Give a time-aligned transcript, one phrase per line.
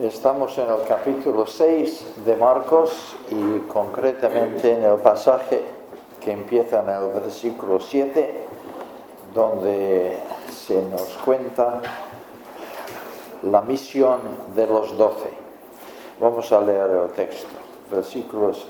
[0.00, 5.62] Estamos en el capítulo 6 de Marcos y concretamente en el pasaje
[6.20, 8.46] que empieza en el versículo 7,
[9.32, 10.18] donde
[10.50, 11.80] se nos cuenta
[13.44, 14.20] la misión
[14.54, 15.30] de los doce.
[16.20, 17.48] Vamos a leer el texto,
[17.90, 18.66] versículos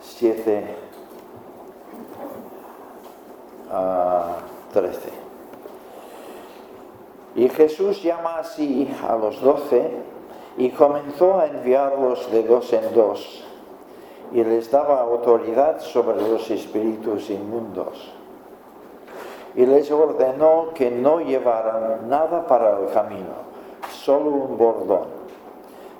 [0.00, 0.64] 7
[3.70, 4.38] a
[4.72, 4.98] 13.
[7.36, 10.15] Y Jesús llama así a los doce
[10.56, 13.44] y comenzó a enviarlos de dos en dos
[14.32, 18.12] y les daba autoridad sobre los espíritus inmundos.
[19.54, 23.46] Y les ordenó que no llevaran nada para el camino,
[23.90, 25.06] solo un bordón,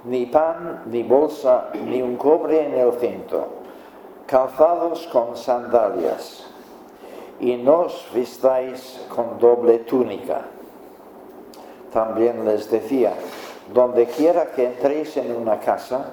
[0.04, 3.46] ni pan, ni bolsa, ni un cobre en el cinto,
[4.26, 6.46] calzados con sandalias,
[7.40, 10.42] y no os vistáis con doble túnica.
[11.92, 13.14] También les decía,
[13.72, 16.12] donde quiera que entréis en una casa,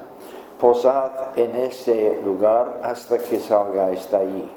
[0.59, 4.51] posad en ese lugar hasta que salgáis de allí.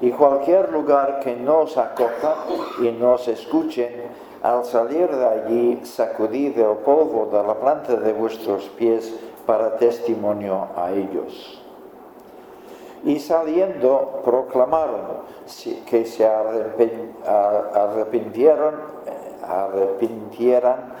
[0.00, 2.36] Y cualquier lugar que no os acoja
[2.80, 3.90] y no os escuchen,
[4.42, 9.12] al salir de allí, sacudid el polvo de la planta de vuestros pies
[9.44, 11.60] para testimonio a ellos.
[13.04, 15.28] Y saliendo, proclamaron
[15.86, 18.74] que se arrepintieron,
[19.06, 20.92] eh, arrepintieran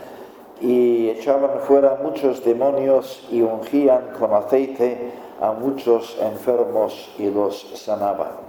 [0.60, 8.48] y echaban fuera muchos demonios y ungían con aceite a muchos enfermos y los sanaban.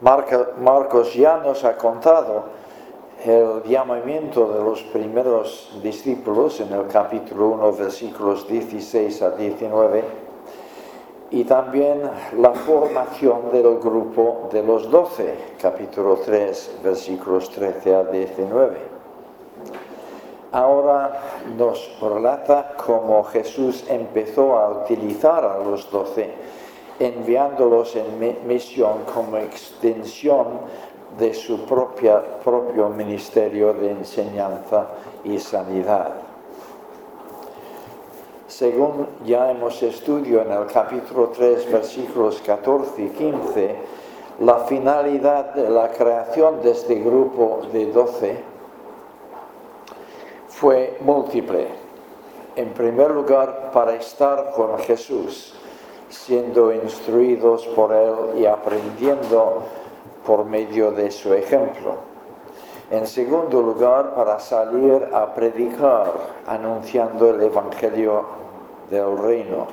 [0.00, 2.44] Marcos ya nos ha contado
[3.24, 10.04] el llamamiento de los primeros discípulos en el capítulo 1, versículos 16 a 19,
[11.30, 12.02] y también
[12.38, 18.95] la formación del grupo de los doce, capítulo 3, versículos 13 a 19
[20.56, 21.20] ahora
[21.58, 26.30] nos relata cómo Jesús empezó a utilizar a los doce,
[26.98, 30.46] enviándolos en misión como extensión
[31.18, 34.86] de su propio ministerio de enseñanza
[35.24, 36.12] y sanidad.
[38.48, 43.76] Según ya hemos estudiado en el capítulo 3, versículos 14 y 15,
[44.40, 48.55] la finalidad de la creación de este grupo de doce
[50.58, 51.68] fue múltiple.
[52.56, 55.54] En primer lugar, para estar con Jesús,
[56.08, 59.64] siendo instruidos por Él y aprendiendo
[60.24, 61.96] por medio de su ejemplo.
[62.90, 66.10] En segundo lugar, para salir a predicar,
[66.46, 68.24] anunciando el Evangelio
[68.88, 69.66] del Reino.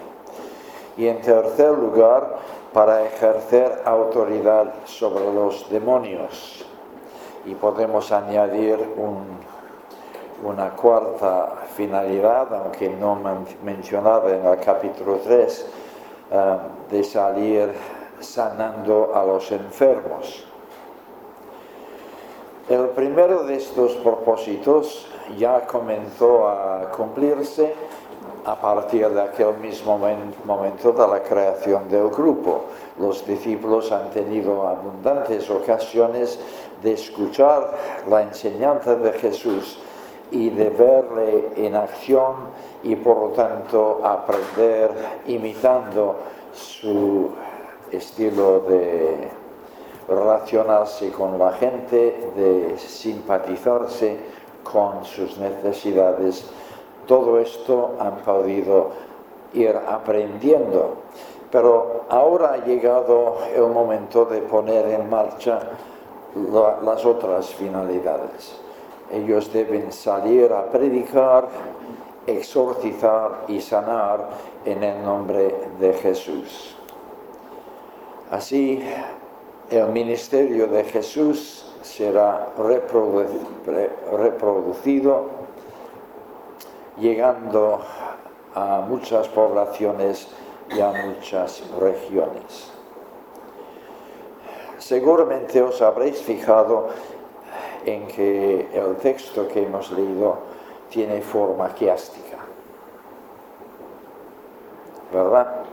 [0.97, 2.39] Y en tercer lugar,
[2.73, 6.65] para ejercer autoridad sobre los demonios.
[7.45, 9.52] Y podemos añadir un
[10.43, 13.17] una cuarta finalidad, aunque no
[13.63, 15.67] mencionada en el capítulo 3,
[16.31, 16.57] eh,
[16.91, 17.73] de salir
[18.19, 20.45] sanando a los enfermos.
[22.69, 27.73] El primero de estos propósitos ya comenzó a cumplirse
[28.45, 29.99] a partir de aquel mismo
[30.45, 32.65] momento de la creación del grupo.
[32.99, 36.39] Los discípulos han tenido abundantes ocasiones
[36.81, 37.71] de escuchar
[38.09, 39.79] la enseñanza de Jesús
[40.33, 42.35] y de verle en acción
[42.81, 44.91] y por lo tanto aprender
[45.27, 46.15] imitando
[46.51, 47.29] su
[47.91, 49.29] estilo de
[50.07, 54.17] relacionarse con la gente, de simpatizarse
[54.63, 56.49] con sus necesidades.
[57.05, 58.89] Todo esto han podido
[59.53, 60.95] ir aprendiendo.
[61.51, 65.59] Pero ahora ha llegado el momento de poner en marcha
[66.81, 68.59] las otras finalidades.
[69.11, 71.47] Ellos deben salir a predicar,
[72.25, 74.29] exorcizar y sanar
[74.65, 76.75] en el nombre de Jesús.
[78.31, 78.83] Así,
[79.69, 82.49] el ministerio de Jesús será
[84.17, 85.29] reproducido,
[86.97, 87.81] llegando
[88.55, 90.27] a muchas poblaciones
[90.69, 92.71] y a muchas regiones.
[94.77, 96.89] Seguramente os habréis fijado
[97.85, 100.37] en que el texto que hemos leído
[100.89, 102.37] tiene forma quiástica.
[105.11, 105.63] ¿Verdad?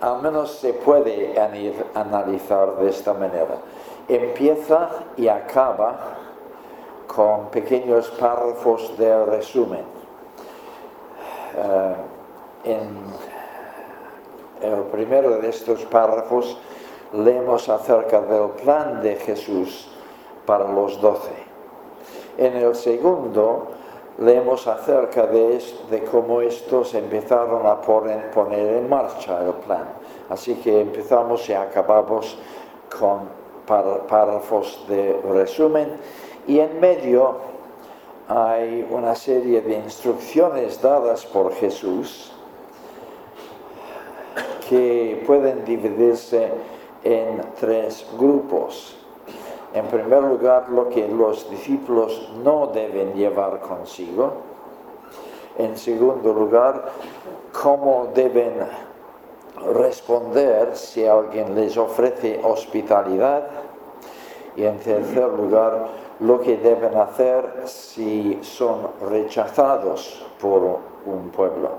[0.00, 1.34] Al menos se puede
[1.94, 3.56] analizar de esta manera.
[4.08, 6.16] Empieza y acaba
[7.06, 9.84] con pequeños párrafos de resumen.
[11.56, 11.94] Eh,
[12.64, 12.98] en
[14.62, 16.58] el primero de estos párrafos
[17.12, 19.88] leemos acerca del plan de Jesús
[20.46, 21.32] para los doce.
[22.38, 23.68] En el segundo
[24.18, 25.60] leemos acerca de,
[26.10, 29.84] cómo estos empezaron a poner, poner en marcha el plan.
[30.28, 32.38] Así que empezamos y acabamos
[32.98, 35.96] con párrafos de resumen
[36.46, 37.36] y en medio
[38.28, 42.32] hay una serie de instrucciones dadas por Jesús
[44.68, 46.48] que pueden dividirse
[47.04, 48.96] en tres grupos.
[49.72, 54.32] En primer lugar, lo que los discípulos no deben llevar consigo.
[55.58, 56.90] En segundo lugar,
[57.52, 58.52] cómo deben
[59.74, 63.46] responder si alguien les ofrece hospitalidad.
[64.56, 65.86] Y en tercer lugar,
[66.20, 70.62] lo que deben hacer si son rechazados por
[71.06, 71.70] un pueblo.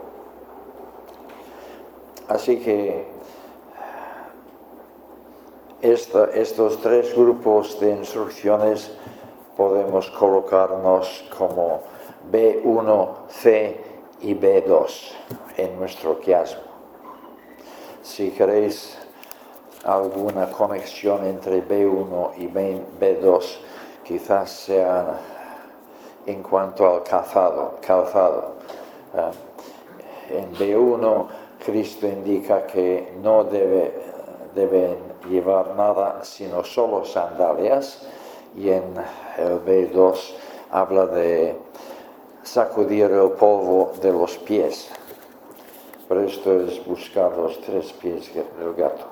[2.27, 3.10] Así que
[5.81, 8.91] estos tres grupos de instrucciones
[9.57, 11.81] podemos colocarnos como
[12.31, 13.81] B1, C
[14.21, 15.11] y B2
[15.57, 16.61] en nuestro quiasmo.
[18.03, 18.97] Si queréis
[19.83, 23.57] alguna conexión entre B1 y B2,
[24.03, 25.19] quizás sea
[26.25, 27.77] en cuanto al calzado.
[27.81, 28.53] calzado.
[29.15, 31.27] Eh, en B1
[31.65, 33.93] Cristo indica que no debe,
[34.55, 38.07] deben llevar nada sino solo sandalias
[38.55, 38.83] y en
[39.37, 40.33] el B2
[40.71, 41.55] habla de
[42.43, 44.89] sacudir el polvo de los pies.
[46.07, 49.05] Pero esto es buscar los tres pies del gato.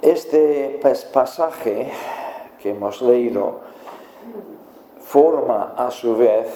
[0.00, 0.80] Este
[1.12, 1.90] pasaje
[2.60, 3.60] que hemos leído
[5.00, 6.46] forma a su vez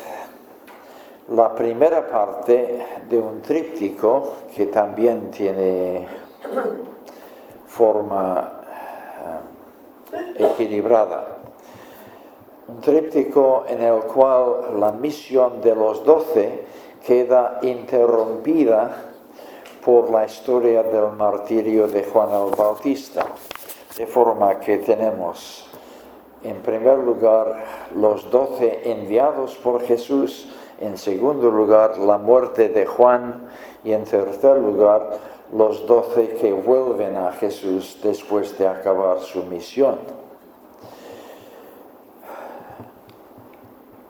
[1.28, 6.06] la primera parte de un tríptico que también tiene
[7.66, 8.52] forma
[10.12, 11.38] eh, equilibrada.
[12.68, 16.64] Un tríptico en el cual la misión de los doce
[17.04, 19.12] queda interrumpida
[19.84, 23.26] por la historia del martirio de Juan el Bautista.
[23.96, 25.66] De forma que tenemos,
[26.42, 27.64] en primer lugar,
[27.94, 30.48] los doce enviados por Jesús,
[30.80, 33.48] en segundo lugar, la muerte de Juan
[33.84, 35.18] y en tercer lugar,
[35.52, 39.98] los doce que vuelven a Jesús después de acabar su misión.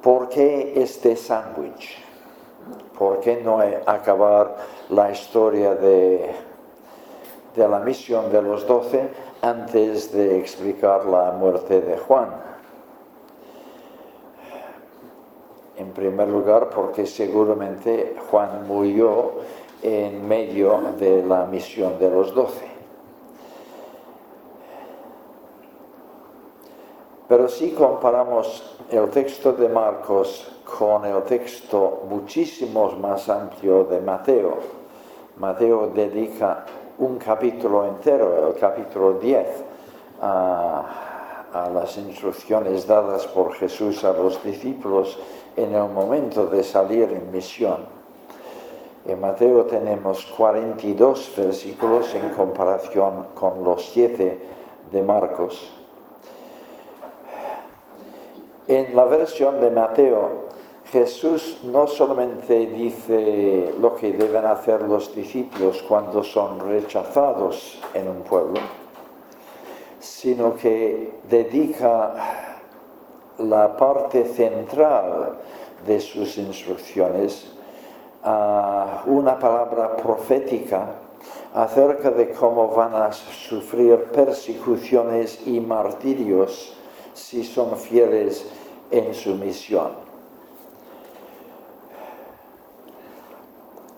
[0.01, 1.99] ¿Por qué este sándwich?
[2.97, 4.57] ¿Por qué no acabar
[4.91, 6.31] la historia de,
[7.57, 9.09] de la misión de los doce
[9.41, 12.31] antes de explicar la muerte de Juan?
[15.77, 19.33] En primer lugar, porque seguramente Juan murió
[19.83, 22.71] en medio de la misión de los doce.
[27.29, 34.59] Pero si comparamos el texto de Marcos con el texto muchísimo más amplio de Mateo,
[35.39, 36.67] Mateo dedica
[36.99, 39.47] un capítulo entero, el capítulo 10,
[40.21, 40.85] a,
[41.53, 45.19] a las instrucciones dadas por Jesús a los discípulos
[45.57, 48.02] en el momento de salir en misión.
[49.05, 54.39] En Mateo tenemos 42 versículos en comparación con los 7
[54.93, 55.73] de Marcos.
[58.69, 60.53] En la versión de Mateo,
[60.93, 68.23] Jesús no solamente dice lo que deben hacer los discípulos cuando son rechazados en un
[68.23, 68.61] pueblo,
[69.99, 72.15] sino que dedica
[73.39, 75.39] la parte central
[75.85, 77.53] de sus instrucciones
[78.25, 80.87] una palabra profética
[81.55, 86.77] acerca de cómo van a sufrir persecuciones y martirios
[87.15, 88.47] si son fieles
[88.91, 89.91] en su misión.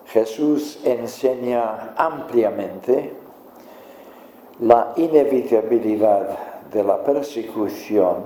[0.07, 3.13] Jesús enseña ampliamente
[4.59, 6.37] la inevitabilidad
[6.71, 8.23] de la persecución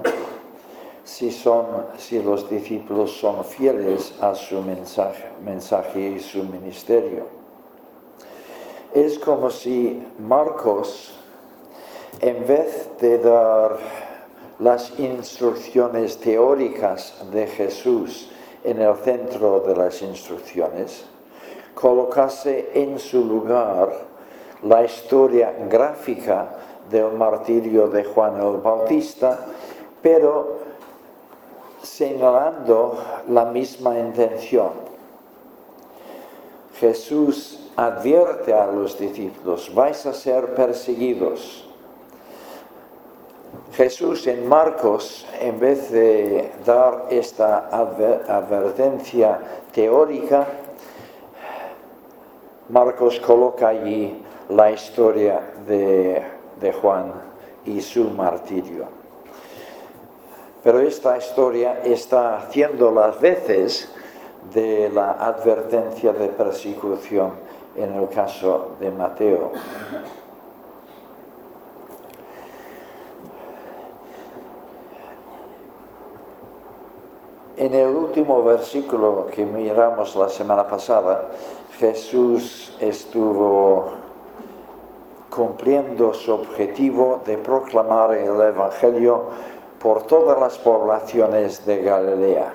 [1.03, 1.65] si, son,
[1.97, 7.25] si los discípulos son fieles a su mensaje, mensaje y su ministerio.
[8.93, 11.13] Es como si Marcos,
[12.19, 13.77] en vez de dar
[14.59, 18.29] las instrucciones teóricas de Jesús
[18.63, 21.05] en el centro de las instrucciones,
[21.73, 23.89] colocase en su lugar
[24.63, 26.49] la historia gráfica
[26.89, 29.39] del martirio de Juan el Bautista,
[30.01, 30.68] pero
[31.81, 34.71] señalando la misma intención.
[36.79, 41.65] Jesús advierte a los discípulos, vais a ser perseguidos.
[43.73, 49.39] Jesús en Marcos, en vez de dar esta advertencia
[49.73, 50.47] teórica,
[52.69, 56.21] Marcos coloca allí la historia de,
[56.59, 57.13] de Juan
[57.65, 58.98] y su martirio.
[60.63, 63.89] Pero esta historia está haciendo las veces
[64.53, 67.31] de la advertencia de persecución
[67.75, 69.51] en el caso de Mateo.
[77.55, 81.29] En el último versículo que miramos la semana pasada,
[81.77, 83.91] Jesús estuvo
[85.29, 89.23] cumpliendo su objetivo de proclamar el Evangelio
[89.81, 92.53] por todas las poblaciones de Galilea,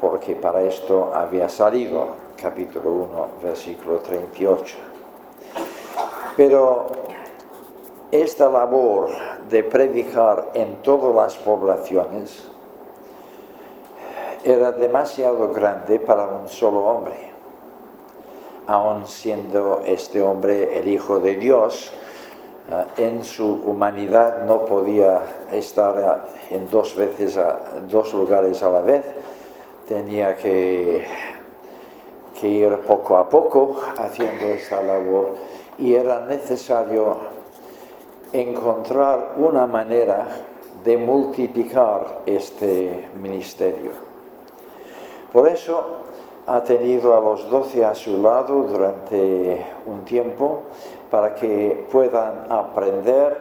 [0.00, 2.08] porque para esto había salido,
[2.40, 4.76] capítulo 1, versículo 38.
[6.36, 6.86] Pero
[8.10, 9.10] esta labor
[9.48, 12.44] de predicar en todas las poblaciones
[14.42, 17.32] era demasiado grande para un solo hombre.
[18.66, 21.92] Aun siendo este hombre el Hijo de Dios,
[22.96, 25.20] en su humanidad no podía
[25.52, 29.04] estar en dos veces, a, dos lugares a la vez,
[29.86, 31.04] tenía que,
[32.40, 35.34] que ir poco a poco haciendo esta labor
[35.78, 37.16] y era necesario
[38.32, 40.26] encontrar una manera
[40.84, 43.92] de multiplicar este ministerio.
[45.32, 46.04] Por eso
[46.46, 50.62] ha tenido a los doce a su lado durante un tiempo
[51.14, 53.38] para que puedan aprender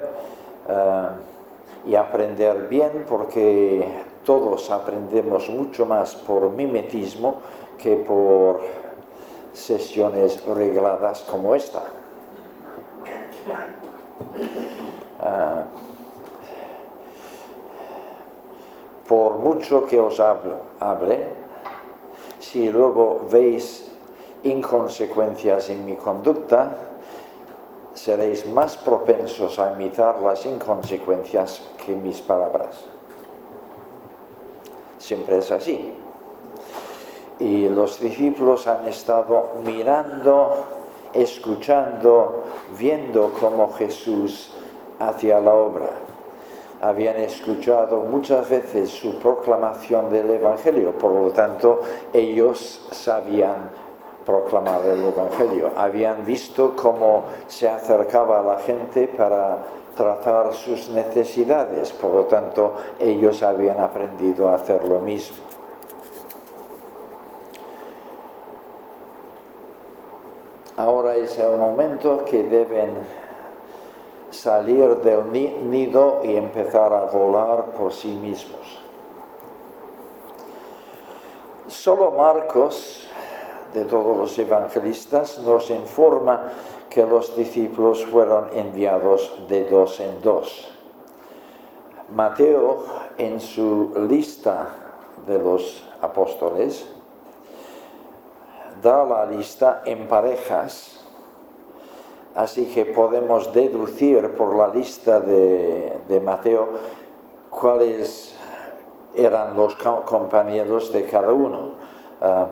[0.69, 1.07] eh,
[1.87, 3.83] y aprender bien porque
[4.23, 7.41] todos aprendemos mucho más por mimetismo
[7.79, 8.61] que por
[9.53, 11.81] sesiones regladas como esta.
[15.23, 15.63] Eh,
[19.07, 21.27] por mucho que os hable,
[22.37, 23.89] si luego veis
[24.43, 26.92] inconsecuencias en mi conducta,
[28.03, 32.83] seréis más propensos a imitar las inconsecuencias que mis palabras.
[34.97, 35.93] Siempre es así.
[37.39, 40.65] Y los discípulos han estado mirando,
[41.13, 42.43] escuchando,
[42.77, 44.53] viendo cómo Jesús
[44.99, 45.89] hacía la obra
[46.81, 51.79] habían escuchado muchas veces su proclamación del Evangelio, por lo tanto
[52.11, 53.69] ellos sabían
[54.25, 59.57] proclamar el Evangelio, habían visto cómo se acercaba a la gente para
[59.95, 65.37] tratar sus necesidades, por lo tanto ellos habían aprendido a hacer lo mismo.
[70.75, 72.95] Ahora es el momento que deben
[74.31, 78.81] salir del nido y empezar a volar por sí mismos.
[81.67, 83.07] Solo Marcos,
[83.73, 86.51] de todos los evangelistas, nos informa
[86.89, 90.69] que los discípulos fueron enviados de dos en dos.
[92.09, 92.83] Mateo,
[93.17, 94.69] en su lista
[95.25, 96.87] de los apóstoles,
[98.81, 101.03] da la lista en parejas
[102.35, 106.67] Así que podemos deducir por la lista de, Mateo
[107.49, 108.35] cuáles
[109.13, 111.73] eran los compañeros de cada uno.
[112.19, 112.47] Ah,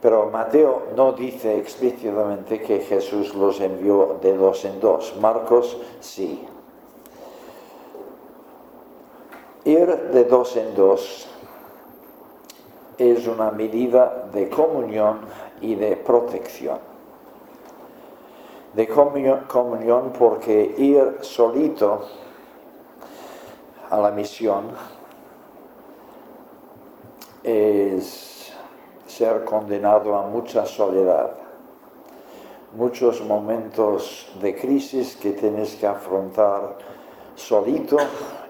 [0.00, 5.14] pero Mateo no dice explícitamente que Jesús los envió de dos en dos.
[5.20, 6.46] Marcos sí.
[9.64, 11.28] Ir de dos en dos
[12.98, 15.20] es una medida de comunión
[15.60, 16.78] y de protección
[18.76, 22.02] de comunión porque ir solito
[23.88, 24.66] a la misión
[27.42, 28.35] es
[29.16, 31.30] ser condenado a mucha soledad,
[32.76, 36.76] muchos momentos de crisis que tienes que afrontar
[37.34, 37.96] solito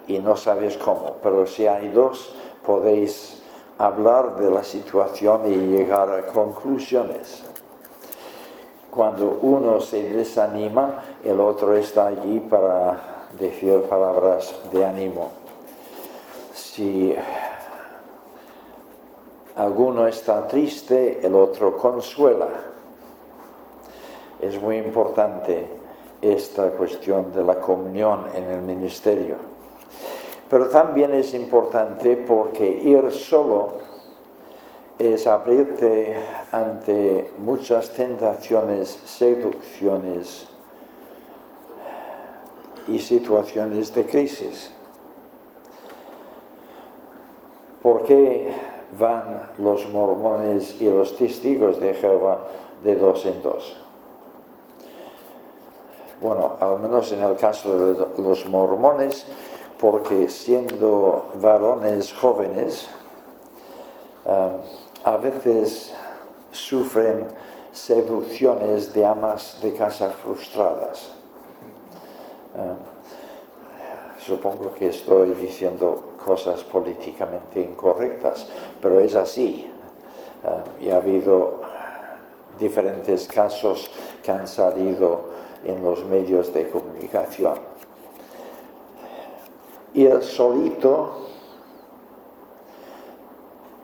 [0.09, 3.43] y no sabes cómo, pero si hay dos podéis
[3.79, 7.45] hablar de la situación y llegar a conclusiones.
[8.91, 15.31] Cuando uno se desanima, el otro está allí para decir palabras de ánimo.
[16.55, 17.15] Si
[19.57, 22.49] alguno está triste, el otro consuela.
[24.41, 25.67] Es muy importante
[26.21, 29.37] esta cuestión de la comunión en el ministerio.
[30.49, 33.87] Pero también es importante porque ir solo
[34.99, 36.17] es abrirte
[36.53, 40.47] ante muchas tentaciones, seducciones
[42.89, 44.71] y situaciones de crisis.
[47.83, 52.39] ¿Por qué van los mormones y los testigos de Jehová
[52.83, 53.77] de dos en dos?
[56.21, 59.27] Bueno, al menos en el caso de los mormones,
[59.79, 62.89] porque siendo varones jóvenes,
[64.25, 64.57] eh,
[65.05, 65.95] a veces
[66.51, 67.27] sufren
[67.73, 71.11] seducciones de amas de casa frustradas.
[72.57, 72.96] Eh,
[74.27, 78.49] supongo que estoy diciendo cosas políticamente incorrectas,
[78.83, 79.71] pero es así.
[80.43, 81.61] Eh, y ha habido
[82.59, 83.89] diferentes casos
[84.23, 87.55] que han salido en los medios de comunicación.
[89.95, 91.27] Y el solito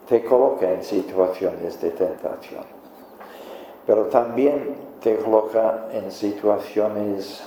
[0.08, 2.64] te coloca en situaciones de tentación,
[3.86, 7.42] pero también te coloca en situaciones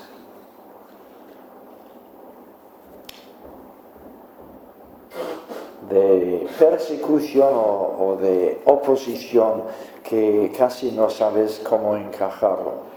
[5.89, 9.63] de persecución o, de oposición
[10.03, 12.95] que casi no sabes cómo encajarlo.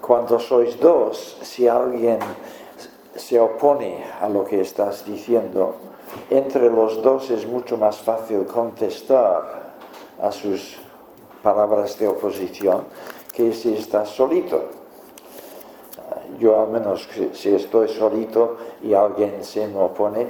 [0.00, 2.18] Cuando sois dos, si alguien
[3.16, 5.76] se opone a lo que estás diciendo,
[6.30, 9.74] entre los dos es mucho más fácil contestar
[10.20, 10.78] a sus
[11.42, 12.84] palabras de oposición
[13.32, 14.68] que si estás solito.
[16.38, 20.26] Yo al menos si estoy solito y alguien se me opone,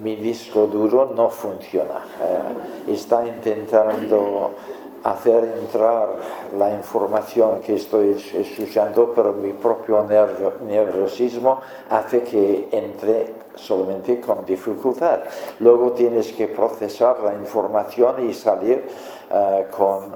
[0.00, 2.04] mi disco duro no funciona.
[2.20, 4.50] Eh, está intentando
[5.04, 6.08] hacer entrar
[6.56, 15.20] la información que estoy escuchando, pero mi propio nerviosismo hace que entre solamente con dificultad.
[15.60, 18.84] Luego tienes que procesar la información y salir
[19.30, 20.14] eh, con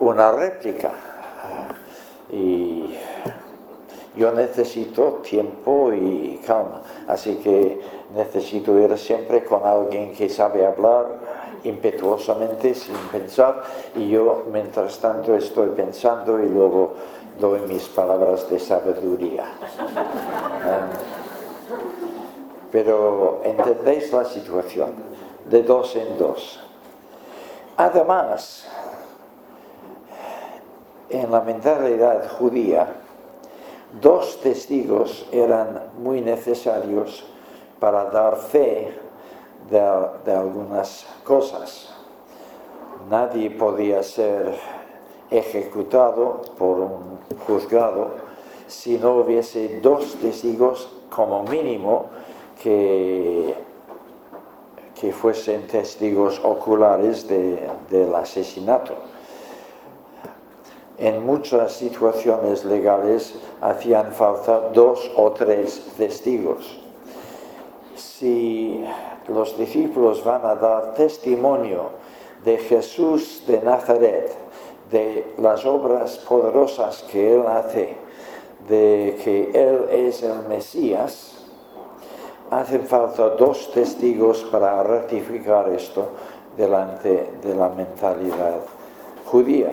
[0.00, 0.90] una réplica.
[2.30, 2.96] y
[4.16, 7.80] yo necesito tiempo y calma, así que
[8.14, 11.06] necesito ir siempre con alguien que sabe hablar
[11.64, 13.62] impetuosamente, sin pensar,
[13.94, 16.94] y yo mientras tanto estoy pensando y luego
[17.38, 19.44] doy mis palabras de sabiduría.
[22.70, 24.90] Pero entendéis la situación,
[25.48, 26.60] de dos en dos.
[27.76, 28.68] Además,
[31.10, 32.88] en la mentalidad judía,
[34.00, 37.24] dos testigos eran muy necesarios
[37.82, 38.94] para dar fe
[39.68, 41.92] de, algunas cosas.
[43.10, 44.54] Nadie podía ser
[45.28, 48.12] ejecutado por un juzgado
[48.68, 52.06] si no hubiese dos testigos como mínimo
[52.62, 53.52] que,
[54.94, 58.94] que fuesen testigos oculares del asesinato.
[60.98, 66.81] En muchas situaciones legales hacían falta dos o tres testigos.
[68.22, 68.84] Si
[69.26, 71.90] los discípulos van a dar testimonio
[72.44, 74.32] de Jesús de Nazaret,
[74.92, 77.96] de las obras poderosas que Él hace,
[78.68, 81.44] de que Él es el Mesías,
[82.48, 86.06] hacen falta dos testigos para ratificar esto
[86.56, 88.60] delante de la mentalidad
[89.26, 89.70] judía.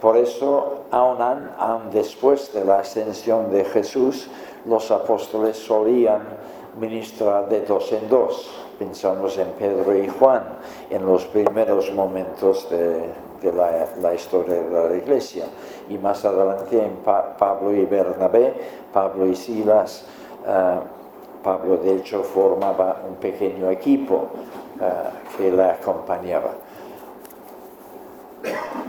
[0.00, 1.22] Por eso, aún,
[1.58, 4.28] aún después de la ascensión de Jesús,
[4.66, 6.22] los apóstoles solían
[6.78, 8.48] ministra de dos en dos.
[8.78, 10.44] Pensamos en Pedro y Juan
[10.90, 13.12] en los primeros momentos de,
[13.52, 15.46] la, historia de la iglesia.
[15.88, 18.54] Y más adelante en Pablo y Bernabé,
[18.92, 20.04] Pablo y Silas.
[20.46, 20.78] Eh,
[21.42, 24.28] Pablo de hecho formaba un pequeño equipo
[24.80, 24.84] eh,
[25.36, 26.50] que le acompañaba.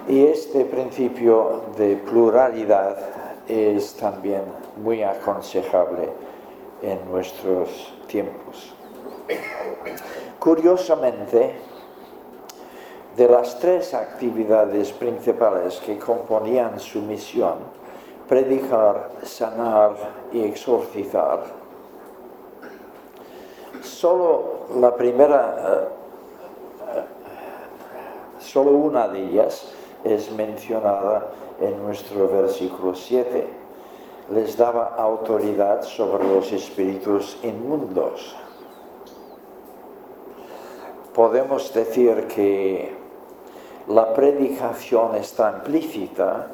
[0.08, 2.98] Y este principio de pluralidad
[3.48, 4.42] es también
[4.82, 6.10] muy aconsejable
[6.82, 8.74] en nuestros tiempos.
[10.40, 11.56] Curiosamente,
[13.16, 17.58] de las tres actividades principales que componían su misión,
[18.28, 19.96] predicar, sanar
[20.32, 21.44] y exorcizar,
[23.82, 25.90] solo la primera,
[26.96, 27.02] eh,
[28.40, 31.28] solo una de ellas es mencionada
[31.60, 33.59] en nuestro versículo 7
[34.32, 38.36] les daba autoridad sobre los espíritus inmundos.
[41.14, 42.94] Podemos decir que
[43.88, 46.48] la predicación está implícita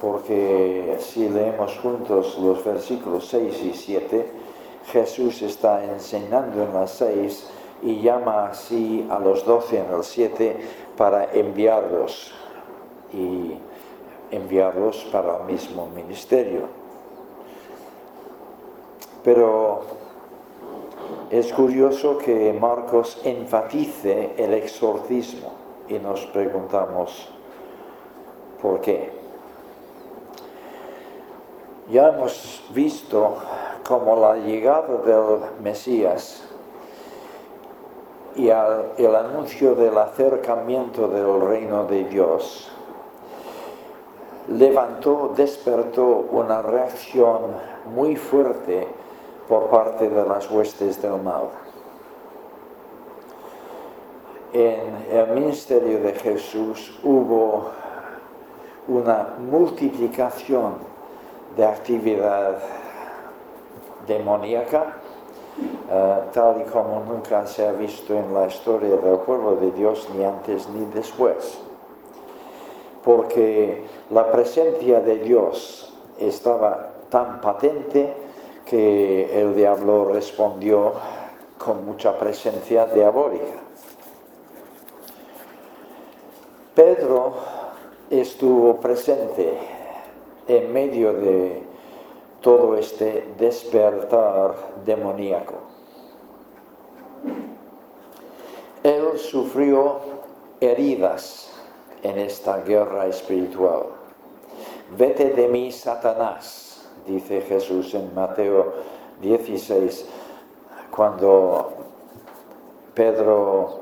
[0.00, 4.30] porque si leemos juntos los versículos 6 y 7,
[4.92, 7.50] Jesús está enseñando en las 6
[7.82, 10.56] y llama así a los 12 en el 7
[10.96, 12.32] para enviarlos.
[13.12, 13.54] Y
[14.38, 16.62] enviarlos para el mismo ministerio.
[19.22, 19.82] Pero
[21.30, 25.52] es curioso que Marcos enfatice el exorcismo
[25.88, 27.28] y nos preguntamos
[28.62, 29.12] por qué.
[31.90, 33.36] Ya hemos visto
[33.86, 36.44] cómo la llegada del Mesías
[38.36, 42.70] y el anuncio del acercamiento del reino de Dios
[44.48, 47.52] levantó, despertó una reacción
[47.94, 48.88] muy fuerte
[49.48, 51.48] por parte de las huestes del mal.
[54.52, 57.70] En el ministerio de Jesús hubo
[58.88, 60.74] una multiplicación
[61.56, 62.58] de actividad
[64.06, 64.96] demoníaca,
[65.90, 70.08] eh, tal y como nunca se ha visto en la historia del pueblo de Dios,
[70.14, 71.67] ni antes ni después.
[73.04, 78.12] Porque la presencia de Dios estaba tan patente
[78.66, 80.92] que el diablo respondió
[81.56, 83.58] con mucha presencia diabólica.
[86.74, 87.34] Pedro
[88.10, 89.58] estuvo presente
[90.46, 91.62] en medio de
[92.40, 95.54] todo este despertar demoníaco.
[98.82, 99.98] Él sufrió
[100.60, 101.57] heridas
[102.02, 103.86] en esta guerra espiritual.
[104.96, 108.72] Vete de mí, Satanás, dice Jesús en Mateo
[109.20, 110.06] 16,
[110.90, 111.72] cuando
[112.94, 113.80] Pedro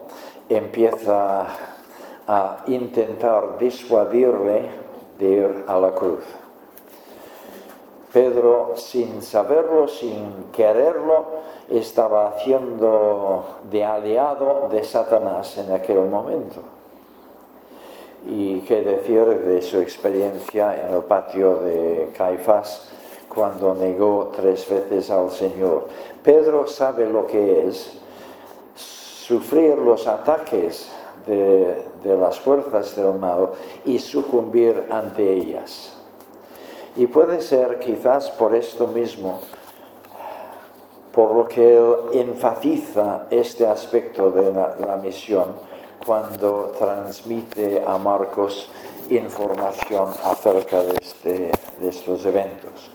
[0.48, 1.46] empieza
[2.26, 4.68] a intentar disuadirle
[5.18, 6.24] de ir a la cruz.
[8.12, 11.24] Pedro, sin saberlo, sin quererlo,
[11.68, 16.76] estaba haciendo de aliado de Satanás en aquel momento.
[18.27, 22.89] Y qué decir de su experiencia en el patio de Caifás
[23.29, 25.87] cuando negó tres veces al Señor.
[26.23, 27.99] Pedro sabe lo que es
[28.75, 30.91] sufrir los ataques
[31.27, 33.51] de, de las fuerzas del mal
[33.85, 35.97] y sucumbir ante ellas.
[36.97, 39.41] Y puede ser quizás por esto mismo,
[41.12, 45.55] por lo que él enfatiza este aspecto de la, misión
[46.07, 48.71] cuando transmite a Marcos
[49.11, 52.90] información acerca de, este, de estos eventos.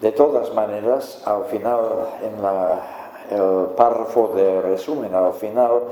[0.00, 5.82] De todas maneras, al final, en el párrafo de resumen, al final,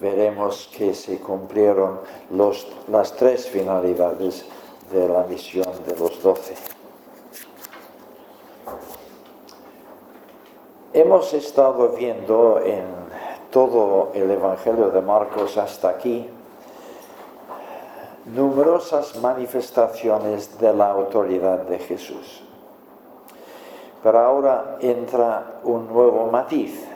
[0.00, 4.46] veremos que se cumplieron los, las tres finalidades
[4.90, 6.54] de la misión de los doce.
[10.92, 13.09] Hemos estado viendo en
[13.50, 16.28] todo el Evangelio de Marcos hasta aquí
[18.26, 22.42] numerosas manifestaciones de la autoridad de Jesús.
[24.02, 26.86] Pero ahora entra un nuevo matiz.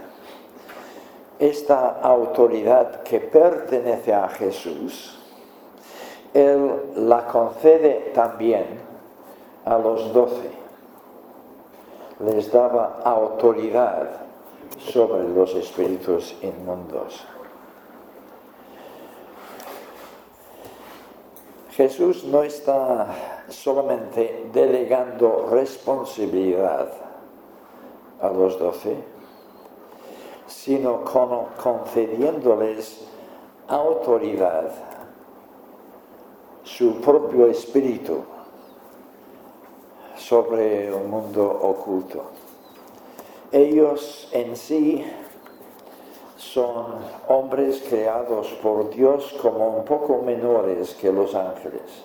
[1.38, 5.19] Esta autoridad que pertenece a Jesús
[6.35, 8.67] él la concede también
[9.64, 10.51] a los doce.
[12.19, 14.23] Les daba autoridad
[14.78, 17.24] sobre los espíritus inmundos.
[21.70, 23.08] Jesús no está
[23.48, 26.92] solamente delegando responsabilidad
[28.20, 28.96] a los doce,
[30.46, 33.08] sino concediéndoles
[33.66, 34.70] autoridad
[36.62, 38.22] su propio espíritu
[40.16, 42.34] sobre un mundo oculto.
[43.55, 45.05] Ellos en sí
[46.37, 46.87] son
[47.29, 52.03] hombres creados por Dios como un poco menores que los ángeles.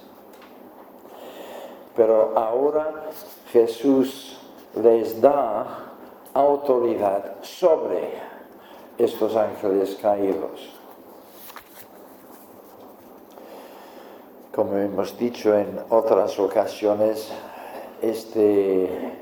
[1.96, 3.10] Pero ahora
[3.52, 4.40] Jesús
[4.76, 5.66] les da
[6.36, 8.14] autoridad sobre
[9.00, 10.70] estos ángeles caídos.
[14.54, 17.32] Como hemos dicho en otras ocasiones,
[18.04, 19.18] este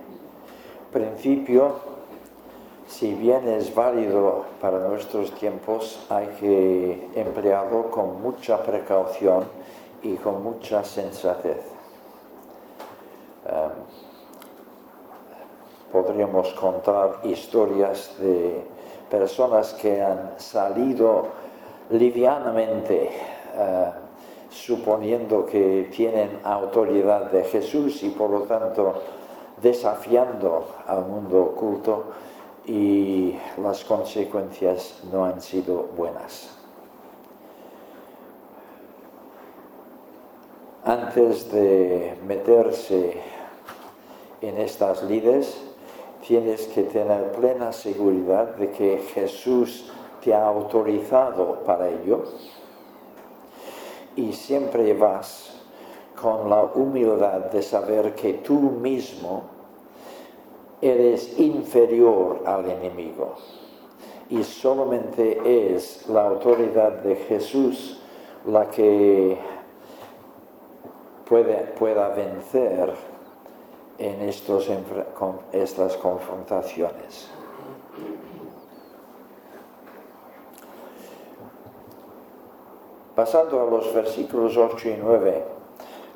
[0.91, 1.95] principio,
[2.87, 9.45] si bien es válido para nuestros tiempos, hay que emplearlo con mucha precaución
[10.01, 11.61] y con mucha sensatez.
[13.45, 13.71] Em,
[15.91, 18.63] podríamos contar historias de
[19.09, 21.27] personas que han salido
[21.89, 23.09] livianamente
[23.55, 23.91] eh,
[24.49, 28.93] suponiendo que tienen autoridad de Jesús y por lo tanto
[29.61, 32.05] desafiando al mundo oculto
[32.67, 36.49] y las consecuencias no han sido buenas.
[40.83, 43.21] Antes de meterse
[44.41, 45.57] en estas lides,
[46.25, 49.91] tienes que tener plena seguridad de que Jesús
[50.23, 52.25] te ha autorizado para ello
[54.15, 55.61] y siempre vas
[56.19, 59.56] con la humildad de saber que tú mismo
[60.81, 63.35] eres inferior al enemigo
[64.29, 68.01] y solamente es la autoridad de Jesús
[68.45, 69.37] la que
[71.27, 72.93] pueda vencer
[73.97, 74.69] en estos,
[75.51, 77.29] estas confrontaciones.
[83.15, 85.56] Pasando a los versículos 8 y 9,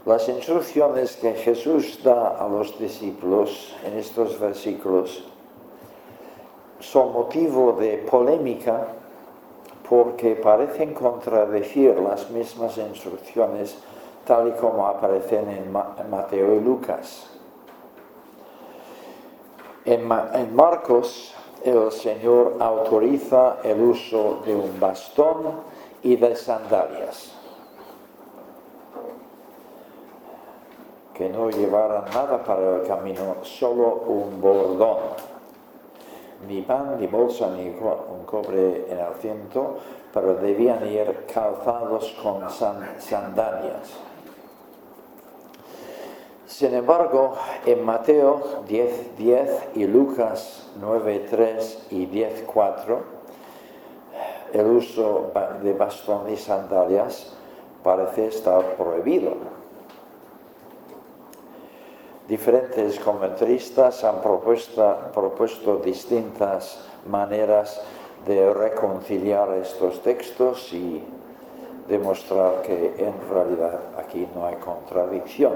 [0.05, 5.23] las instrucciones que Jesús da a los discípulos en estos versículos
[6.79, 8.87] son motivo de polémica
[9.87, 13.77] porque parecen contradecir las mismas instrucciones
[14.25, 15.71] tal y como aparecen en
[16.09, 17.29] Mateo y Lucas.
[19.85, 20.07] En,
[20.55, 21.33] Marcos
[21.63, 25.61] el Señor autoriza el uso de un bastón
[26.03, 27.40] y de sandalias.
[31.21, 34.97] Que no llevaran nada para el camino, solo un bordón.
[36.47, 39.77] Ni pan, ni bolsa, ni un cobre en el ciento,
[40.12, 43.91] pero debían ir calzados con sandalias.
[46.47, 47.36] Sin embargo,
[47.67, 52.97] en Mateo 10.10 10 y Lucas 9.3 y 10.4,
[54.53, 55.31] el uso
[55.62, 57.31] de bastón y sandalias
[57.84, 59.50] parece estar prohibido.
[62.31, 67.81] Diferentes comentaristas han propuesto, distintas maneras
[68.25, 71.03] de reconciliar estos textos y
[71.89, 75.51] demostrar que en realidad aquí no hay contradicción.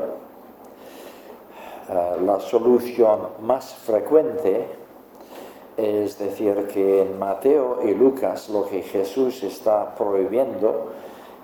[1.88, 4.68] Eh, la solución más frecuente
[5.78, 10.92] es decir que en Mateo y Lucas lo que Jesús está prohibiendo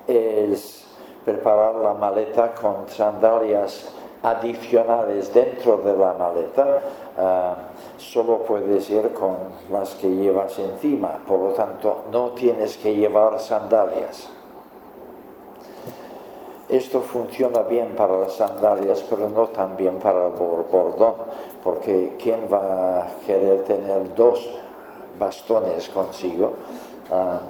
[0.09, 0.85] es
[1.23, 6.79] preparar la maleta con sandalias adicionales dentro de la maleta,
[7.17, 7.53] eh,
[7.97, 9.35] solo puedes ir con
[9.71, 14.29] las que llevas encima, por lo tanto no tienes que llevar sandalias.
[16.69, 21.15] Esto funciona bien para las sandalias, pero no tan bien para el bordón,
[21.63, 24.49] porque ¿quién va a querer tener dos
[25.19, 26.53] bastones consigo?
[27.11, 27.41] Ah,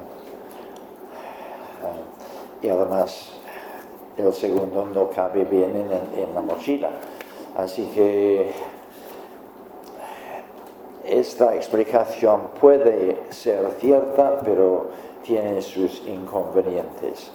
[1.83, 3.40] ah, y además
[4.17, 6.89] el segundo no cabe bien en, la mochila.
[7.57, 8.51] Así que
[11.05, 14.87] esta explicación puede ser cierta, pero
[15.23, 17.31] tiene sus inconvenientes.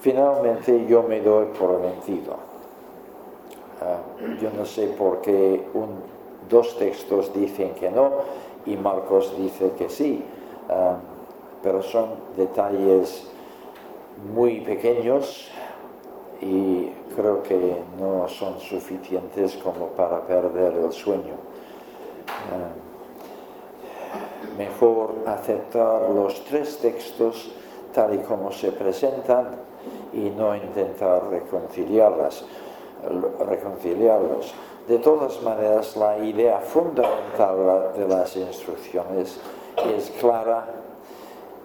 [0.00, 2.36] Finalmente yo me doy por vencido.
[3.80, 3.98] Ah,
[4.40, 5.64] yo no sé por qué
[6.48, 8.12] dos textos dicen que no
[8.66, 10.22] y Marcos dice que sí,
[10.68, 10.96] ah,
[11.62, 13.26] pero son detalles
[14.34, 15.50] muy pequeños
[16.42, 21.34] y creo que no son suficientes como para perder el sueño.
[22.50, 22.72] Ah,
[24.58, 27.52] mejor aceptar los tres textos
[27.94, 29.50] tal y como se presentan
[30.12, 32.44] y no intentar reconciliarlos.
[34.88, 39.38] De todas maneras, la idea fundamental de las instrucciones
[39.94, 40.66] es clara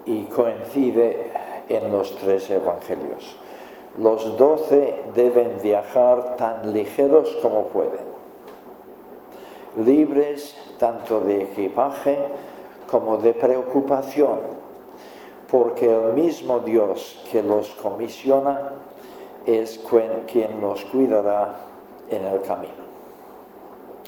[0.06, 1.32] y coincide
[1.68, 3.38] en los tres evangelios.
[3.98, 8.06] Los doce deben viajar tan ligeros como pueden,
[9.78, 12.18] libres tanto de equipaje
[12.90, 14.58] como de preocupación
[15.50, 18.74] porque el mismo Dios que los comisiona
[19.46, 19.80] es
[20.28, 21.56] quien los cuidará
[22.10, 22.86] en el camino.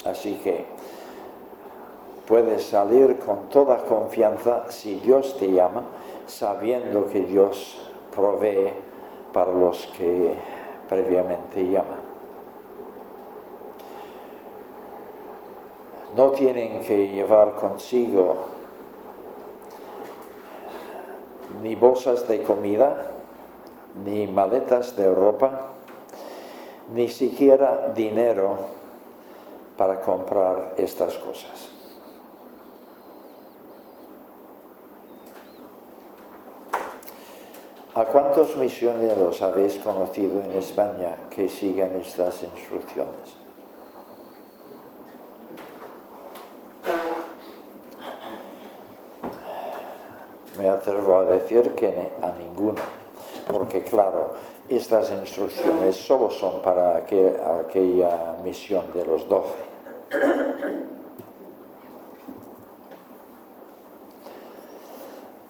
[0.04, 0.66] Así que
[2.26, 5.82] puedes salir con toda confianza si Dios te llama,
[6.26, 7.78] sabiendo que Dios
[8.14, 8.72] provee
[9.32, 10.34] para los que
[10.88, 12.00] previamente llaman.
[16.16, 18.36] No tienen que llevar consigo
[21.62, 23.12] ni bolsas de comida,
[24.04, 25.68] ni maletas de ropa,
[26.92, 28.56] ni siquiera dinero
[29.76, 31.79] para comprar estas cosas.
[37.94, 43.40] ¿A cuántos misioneros habéis conocido en España que siguen estas instrucciones?
[50.60, 51.88] me atrevo a decir que
[52.20, 52.82] a ninguno,
[53.50, 54.34] porque claro,
[54.68, 59.70] estas instrucciones solo son para aquella misión de los doce.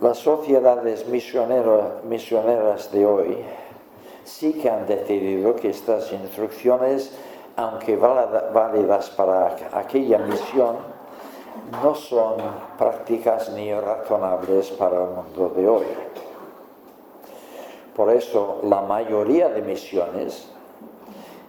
[0.01, 3.37] Las sociedades misioneras de hoy
[4.25, 7.13] sí que han decidido que estas instrucciones,
[7.57, 10.77] aunque válidas para aquella misión,
[11.83, 12.37] no son
[12.79, 15.87] prácticas ni razonables para el mundo de hoy.
[17.95, 20.51] Por eso la mayoría de misiones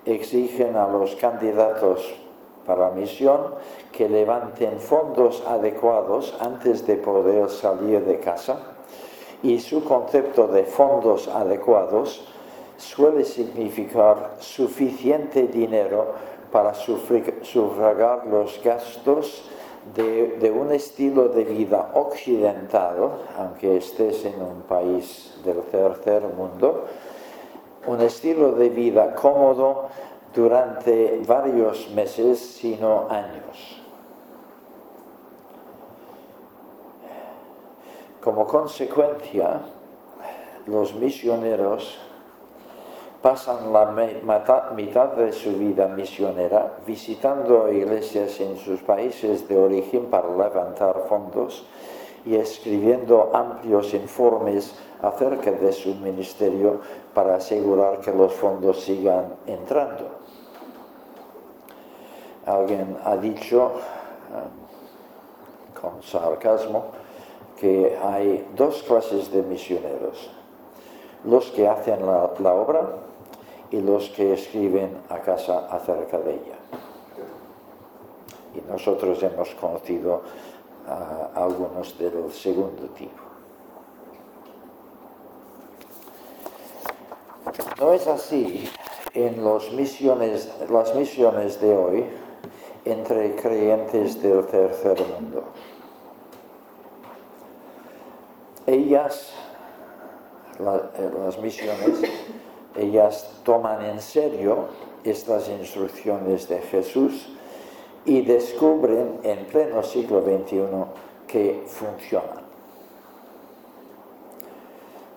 [0.05, 2.13] exigen a los candidatos
[2.65, 3.55] para la misión
[3.91, 8.59] que levanten fondos adecuados antes de poder salir de casa.
[9.43, 12.27] Y su concepto de fondos adecuados
[12.77, 16.13] suele significar suficiente dinero
[16.51, 19.49] para sufragar los gastos
[19.95, 26.85] de, un estilo de vida occidental, aunque estés en un país del tercer mundo,
[27.87, 29.89] un estilo de vida cómodo
[30.33, 33.81] durante varios meses, sino años.
[38.21, 39.61] Como consecuencia,
[40.67, 41.97] los misioneros
[43.21, 43.85] pasan la
[44.75, 51.65] mitad de su vida misionera visitando iglesias en sus países de origen para levantar fondos
[52.25, 56.81] y escribiendo amplios informes acerca de su ministerio
[57.13, 60.10] para asegurar que los fondos sigan entrando.
[62.51, 63.71] Alguien ha dicho,
[64.35, 66.87] eh, con sarcasmo,
[67.57, 70.29] que hay dos clases de misioneros,
[71.23, 72.89] los que hacen la, obra
[73.69, 76.59] y los que escriben a casa acerca de ella.
[78.55, 80.21] Y nosotros hemos conocido
[80.87, 83.21] a algunos del segundo tipo.
[87.79, 88.69] No es así
[89.13, 92.05] en los misiones, las misiones de hoy
[92.85, 95.43] entre creyentes del tercer mundo
[98.71, 99.33] ellas,
[100.59, 102.01] eh, las misiones,
[102.75, 104.67] ellas toman en serio
[105.03, 107.29] estas instrucciones de Jesús
[108.05, 110.61] y descubren en pleno siglo XXI
[111.27, 112.41] que funcionan.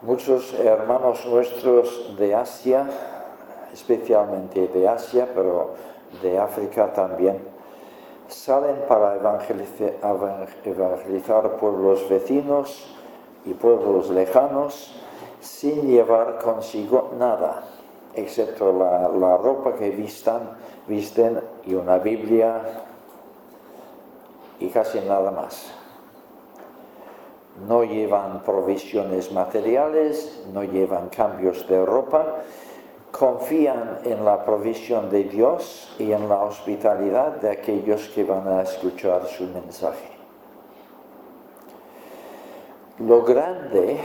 [0.03, 2.89] Muchos hermanos nuestros de Asia,
[3.73, 5.75] especialmente de Asia, pero
[6.23, 7.54] de África también,
[8.29, 12.95] salen para evangelizar pueblos vecinos,
[13.45, 14.95] y pueblos lejanos
[15.41, 17.65] sin llevar consigo nada,
[18.15, 20.57] excepto la, ropa que vistan,
[20.89, 22.63] visten y una Biblia
[24.59, 25.71] y casi nada más.
[27.69, 32.43] No llevan provisiones materiales, no llevan cambios de ropa,
[33.17, 38.63] confían en la provisión de Dios y en la hospitalidad de aquellos que van a
[38.63, 40.11] escuchar su mensaje.
[42.99, 43.99] Lo grande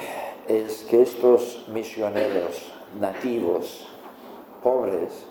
[0.48, 3.88] es que estos misioneros nativos,
[4.62, 5.26] pobres,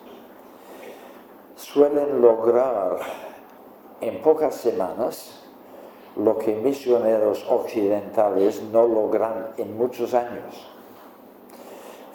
[1.54, 2.98] suelen lograr
[4.00, 5.44] en pocas semanas
[6.16, 10.77] lo que misioneros occidentales no logran en muchos años.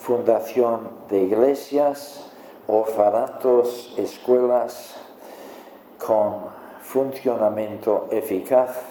[0.04, 2.30] Fundación de iglesias,
[2.68, 4.98] orfanatos, escuelas
[5.98, 6.42] con
[6.82, 8.82] funcionamiento eficaz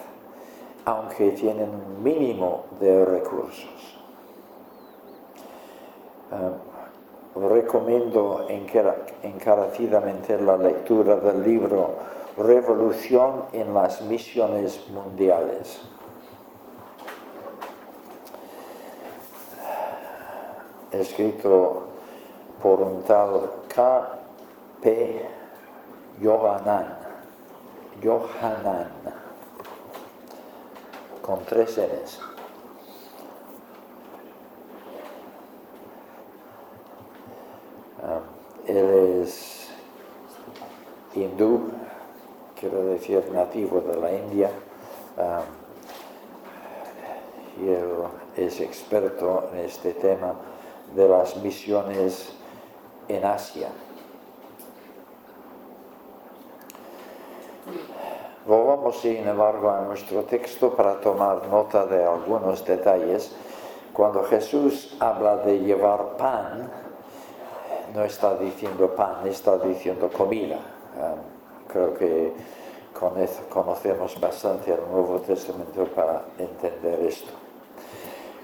[0.85, 3.99] aunque tienen un mínimo de recursos.
[6.31, 11.91] Uh, recomiendo encarecidamente la lectura del libro
[12.37, 15.92] Revolución en las Misiones Mundiales.
[20.93, 21.87] Escrito
[22.61, 24.19] por un tal K.
[24.81, 25.25] P.
[26.21, 26.97] Johanan.
[28.03, 28.91] Johanan
[31.23, 32.19] con tres N's.
[38.03, 38.19] Ah,
[38.67, 39.69] él es
[41.15, 41.71] hindú,
[42.59, 44.51] quiero decir nativo de la India,
[45.17, 45.41] ah,
[47.61, 47.87] y él
[48.35, 50.35] es experto en este tema
[50.95, 52.33] de las misiones
[53.07, 53.69] en Asia.
[58.45, 63.31] Volvamos, sin embargo, a nuestro texto para tomar nota de algunos detalles.
[63.93, 66.69] Cuando Jesús habla de llevar pan,
[67.93, 70.57] no está diciendo pan, está diciendo comida.
[70.99, 71.15] Ah,
[71.71, 72.33] creo que
[73.49, 77.31] conocemos bastante el Nuevo Testamento para entender esto.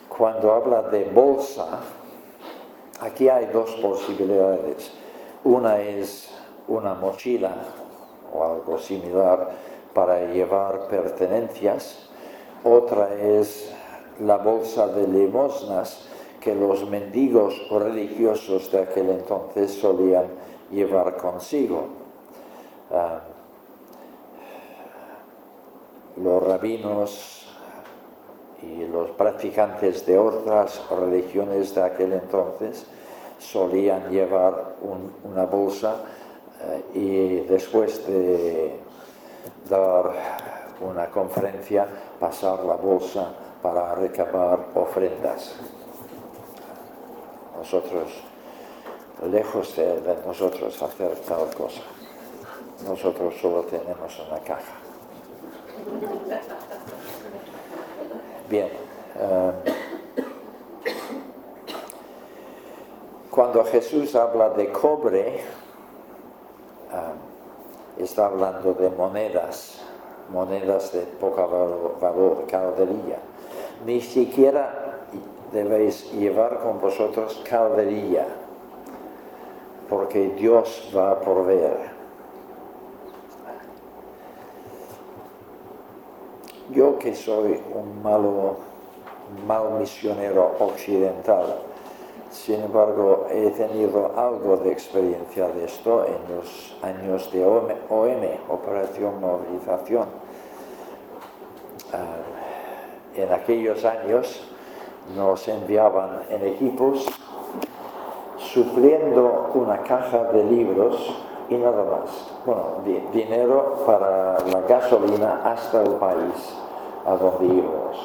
[0.08, 1.80] Cuando habla de bolsa,
[3.02, 4.92] aquí hay dos posibilidades.
[5.44, 6.30] Una es
[6.68, 7.56] una mochila
[8.34, 9.50] o algo similar
[9.94, 12.10] para llevar pertenencias,
[12.64, 13.74] otra es
[14.20, 16.08] la bolsa de limosnas
[16.40, 20.26] que los mendigos religiosos de aquel entonces solían
[20.72, 21.88] llevar consigo.
[22.92, 23.22] Ah,
[26.18, 27.49] los rabinos
[28.62, 32.86] y los practicantes de otras religiones de aquel entonces
[33.40, 34.76] solían llevar
[35.24, 35.96] una bolsa
[36.62, 38.80] eh, y después de
[39.70, 40.12] dar
[40.82, 41.88] una conferencia
[42.20, 43.32] pasar la bolsa
[43.62, 45.56] para recabar ofrendas.
[47.58, 48.10] Nosotros,
[49.30, 51.82] lejos de, nosotros hacer tal cosa,
[52.86, 54.74] nosotros solo tenemos una caja.
[58.50, 58.70] Bien.
[59.16, 59.52] Eh,
[63.30, 65.42] cuando Jesús habla de cobre, eh,
[68.00, 69.82] está hablando de monedas,
[70.32, 73.20] monedas de poca valor, valor calderilla.
[73.86, 74.98] Ni siquiera
[75.54, 78.26] debéis llevar con vosotros calderilla,
[79.88, 81.99] porque Dios va a proveer.
[86.80, 88.56] Yo que soy un malo,
[89.46, 91.58] mal misionero occidental,
[92.32, 99.20] sin embargo he tenido algo de experiencia de esto en los años de OM, Operación
[99.20, 100.08] Movilización.
[101.92, 102.16] Ah,
[103.14, 104.42] en aquellos años
[105.18, 107.06] nos enviaban en equipos
[108.38, 111.14] supliendo una caja de libros
[111.50, 112.32] y nada más.
[112.46, 112.78] Bueno,
[113.12, 116.69] dinero para la gasolina hasta el país
[117.06, 117.98] a donde íbamos.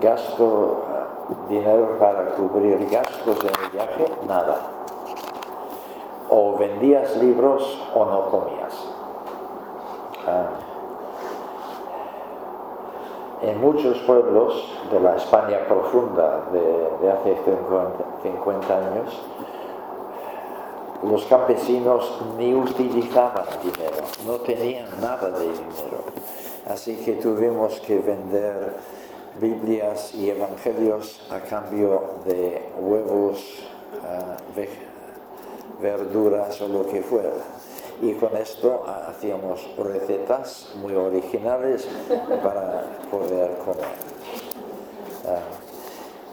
[0.00, 4.60] Gasto eh, dinero para cubrir gastos en el viaje, nada.
[6.28, 8.88] O vendías libros o no comías.
[10.26, 10.48] Ah.
[13.42, 14.54] en muchos pueblos
[14.90, 17.36] de la España profunda de, hace
[18.22, 19.20] 50 años,
[21.02, 26.04] los campesinos ni utilizaban dinero, no tenían nada de dinero.
[26.66, 28.74] Así que tuvimos que vender
[29.40, 33.64] Biblias y Evangelios a cambio de huevos,
[34.02, 37.32] uh, verduras o lo que fuera.
[38.00, 41.86] Y con esto hacíamos recetas muy originales
[42.42, 43.94] para poder comer.
[45.26, 45.40] Ah,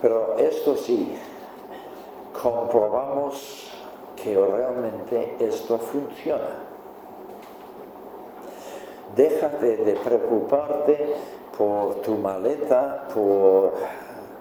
[0.02, 1.16] pero esto sí,
[2.42, 3.72] comprobamos
[4.16, 6.69] que realmente esto funciona.
[9.16, 11.16] Déjate de preocuparte
[11.58, 13.74] por tu maleta, por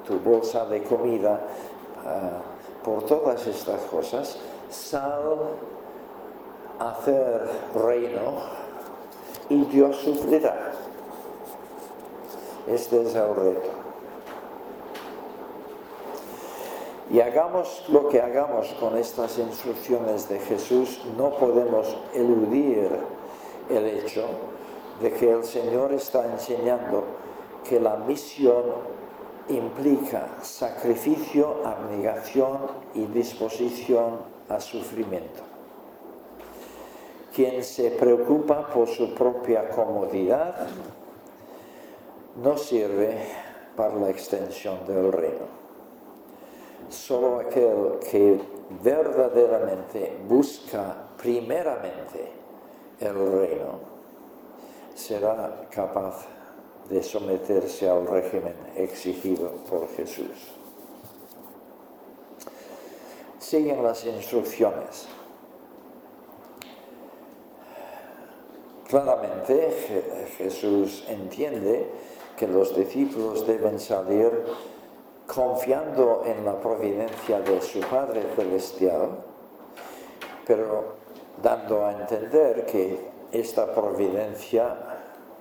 [0.07, 1.41] tu bolsa de comida,
[2.07, 2.41] ah,
[2.85, 4.39] por todas estas cosas.
[4.71, 5.39] Sal
[6.79, 8.43] a hacer reino
[9.49, 10.73] y Dios suplirá.
[12.67, 13.71] Este es el reto.
[17.11, 22.91] Y hagamos lo que hagamos con estas instrucciones de Jesús, no podemos eludir
[23.71, 24.27] el hecho
[25.01, 27.05] de que el Señor está enseñando
[27.69, 28.65] que la misión
[29.49, 32.59] implica sacrificio, abnegación
[32.95, 34.19] y disposición
[34.49, 35.43] a sufrimiento.
[37.35, 40.67] Quien se preocupa por su propia comodidad
[42.43, 43.17] no sirve
[43.77, 45.59] para la extensión del reino
[46.89, 48.41] solo aquel que
[48.83, 52.33] verdaderamente busca primeramente
[53.01, 53.98] el reino
[54.99, 56.27] será capaz
[56.91, 60.53] de someterse al régimen exigido por Jesús.
[63.39, 65.07] Siguen las instrucciones.
[68.89, 71.89] Claramente Jesús entiende
[72.37, 74.33] que los discípulos deben salir
[75.27, 79.11] confiando en la providencia de su Padre Celestial,
[80.47, 80.97] pero
[81.43, 84.88] dando a entender que esta providencia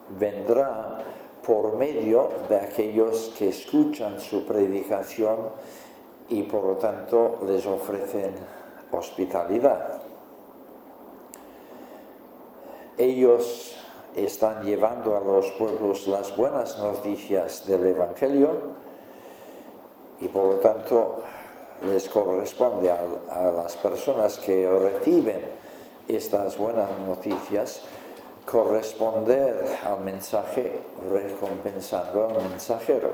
[0.10, 0.99] vendrá
[1.45, 5.38] por medio de aquellos que escuchan su predicación
[6.30, 8.32] y por lo tanto les ofrecen
[8.91, 10.01] hospitalidad.
[12.97, 13.76] Ellos
[14.16, 18.76] están llevando a los pueblos las buenas noticias del Evangelio,
[20.20, 21.22] y por lo tanto
[21.86, 25.41] les corresponde a, las personas que reciben
[26.08, 27.84] estas buenas noticias
[28.50, 30.80] corresponder al mensaje
[31.12, 33.14] recompensando al mensajero.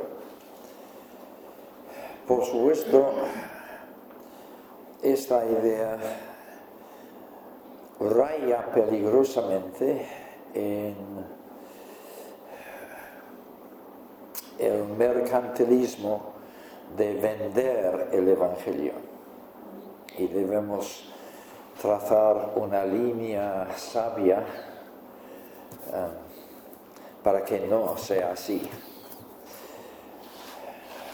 [2.27, 3.13] Por supuesto,
[5.01, 5.97] esta idea
[7.99, 10.05] raya peligrosamente
[10.53, 10.95] en
[14.59, 16.33] el mercantilismo
[16.95, 18.93] de vender el Evangelio.
[20.15, 21.11] Y debemos
[21.81, 24.45] trazar una línea sabia
[25.91, 28.61] um, para que no sea así.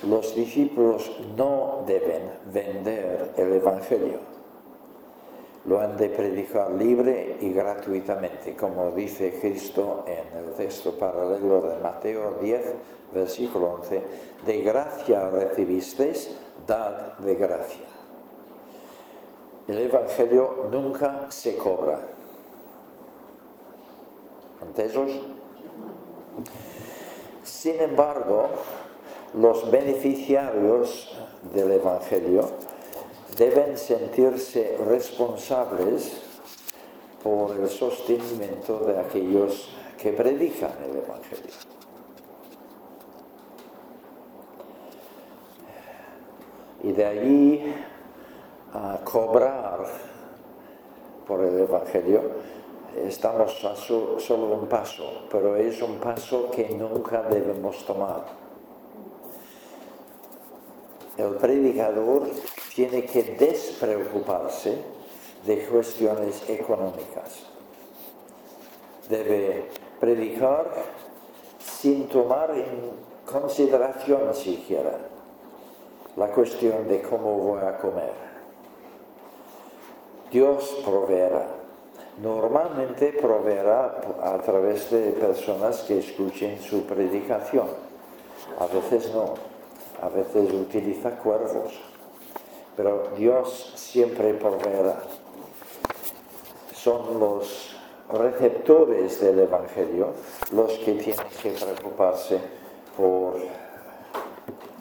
[0.03, 4.19] Los discípulos no deben vender el Evangelio.
[5.65, 11.77] Lo han de predicar libre y gratuitamente, como dice Cristo en el texto paralelo de
[11.79, 12.61] Mateo 10,
[13.13, 14.01] versículo 11.
[14.45, 16.33] De gracia recibisteis,
[16.65, 17.85] dad de gracia.
[19.67, 21.99] El Evangelio nunca se cobra.
[27.43, 28.49] Sin embargo,
[29.33, 31.11] los beneficiarios
[31.53, 32.49] del Evangelio
[33.37, 36.21] deben sentirse responsables
[37.23, 41.53] por el sostenimiento de aquellos que predican el Evangelio.
[46.83, 47.75] Y de allí
[48.73, 49.85] a cobrar
[51.27, 52.21] por el Evangelio,
[52.95, 58.23] estamos a solo un paso, pero es un paso que nunca debemos tomar.
[61.17, 62.29] El predicador
[62.73, 64.77] tiene que despreocuparse
[65.45, 67.43] de cuestiones económicas.
[69.09, 69.69] Debe
[69.99, 70.69] predicar
[71.59, 72.91] sin tomar en
[73.25, 74.97] consideración siquiera
[76.15, 78.29] la cuestión de cómo voy a comer
[80.31, 81.58] Dios proveerá.
[82.21, 87.67] Normalmente proveerá a través de personas que escuchen su predicación.
[88.59, 89.35] A veces no.
[90.01, 91.79] A veces utiliza cuervos.
[92.75, 94.99] Pero Dios siempre proveerá.
[96.73, 97.77] Son los
[98.11, 100.13] receptores del Evangelio
[100.51, 102.39] los que tienen que preocuparse
[102.97, 103.35] por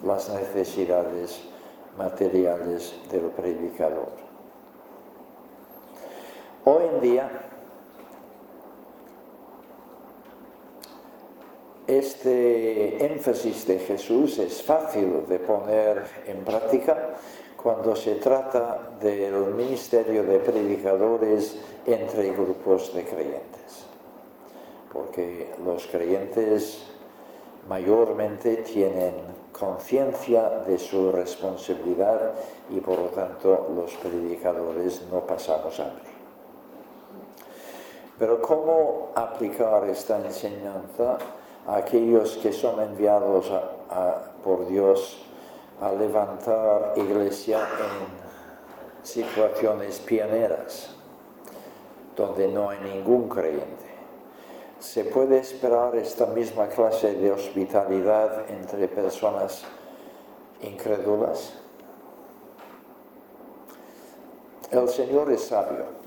[0.03, 1.41] las necesidades
[1.97, 4.28] materiales del predicador.
[6.71, 7.31] Hoy en día,
[11.87, 17.15] este énfasis de Jesús es fácil de poner en práctica
[17.57, 21.57] cuando se trata del ministerio de predicadores
[21.87, 23.85] entre grupos de creyentes.
[24.93, 26.83] Porque los creyentes
[27.67, 29.15] mayormente tienen
[29.51, 32.33] conciencia de su responsabilidad
[32.69, 36.18] y por lo tanto los predicadores no pasamos hambre.
[38.19, 41.17] Pero ¿cómo aplicar esta enseñanza
[41.65, 43.49] a aquellos que son enviados
[44.43, 45.25] por Dios
[45.79, 50.89] a levantar iglesia en situaciones pioneras,
[52.17, 53.87] donde no hay ningún creyente?
[54.79, 59.63] ¿Se puede esperar esta misma clase de hospitalidad entre personas
[60.61, 61.53] incrédulas?
[64.71, 65.98] El Señor es sabio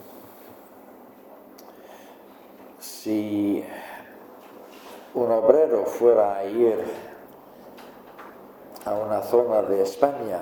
[2.82, 3.64] si
[5.14, 6.82] un obrero fuera a ir
[8.84, 10.40] a una zona de España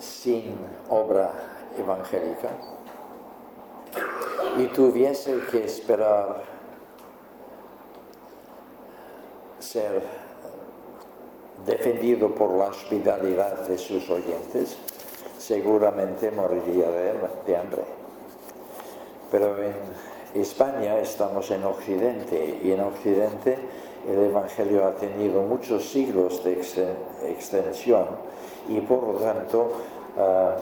[0.00, 0.56] sin
[0.90, 1.30] obra
[1.78, 2.48] evangélica
[4.58, 6.42] y tuviese que esperar
[9.60, 10.02] ser
[11.64, 14.76] defendido por la hospitalidad de sus oyentes,
[15.38, 17.82] seguramente moriría de, hambre.
[19.30, 19.74] Pero en
[20.34, 23.56] España estamos en Occidente y en Occidente
[24.08, 26.60] el Evangelio ha tenido muchos siglos de
[27.28, 28.06] extensión
[28.68, 29.72] y por lo tanto
[30.18, 30.56] ah,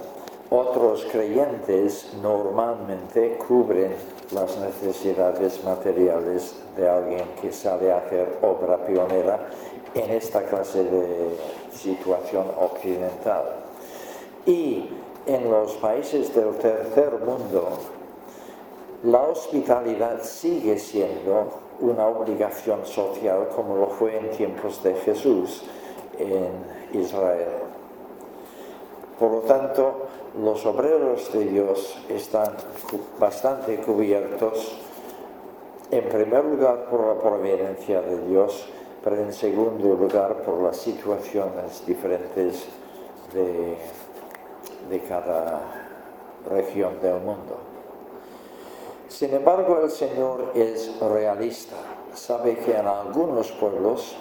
[0.50, 3.94] otros creyentes normalmente cubren
[4.32, 9.48] las necesidades materiales de alguien que sale a hacer obra pionera
[9.94, 11.38] en esta clase de
[11.74, 13.44] situación occidental.
[14.44, 14.90] Y
[15.26, 17.78] en los países del tercer mundo,
[19.04, 21.48] la hospitalidad sigue siendo
[21.80, 25.64] una obligación social como lo fue en tiempos de Jesús
[26.18, 27.48] en Israel.
[29.18, 30.06] Por lo tanto,
[30.40, 32.54] los obreros de Dios están
[33.18, 34.78] bastante cubiertos,
[35.90, 38.68] en primer lugar por la providencia de Dios,
[39.02, 42.66] pero en segundo lugar por las situaciones diferentes
[43.34, 43.76] de,
[44.88, 45.60] de cada
[46.48, 47.71] región del mundo.
[49.12, 51.76] Sin embargo, el Señor es realista.
[52.14, 54.16] Sabe que en algunos pueblos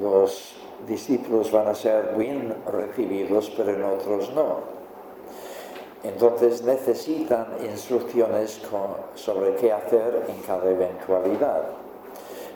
[0.00, 0.54] los
[0.86, 4.60] discípulos van a ser bien recibidos, pero en otros no.
[6.04, 8.60] Entonces necesitan instrucciones
[9.16, 11.64] sobre qué hacer en cada eventualidad.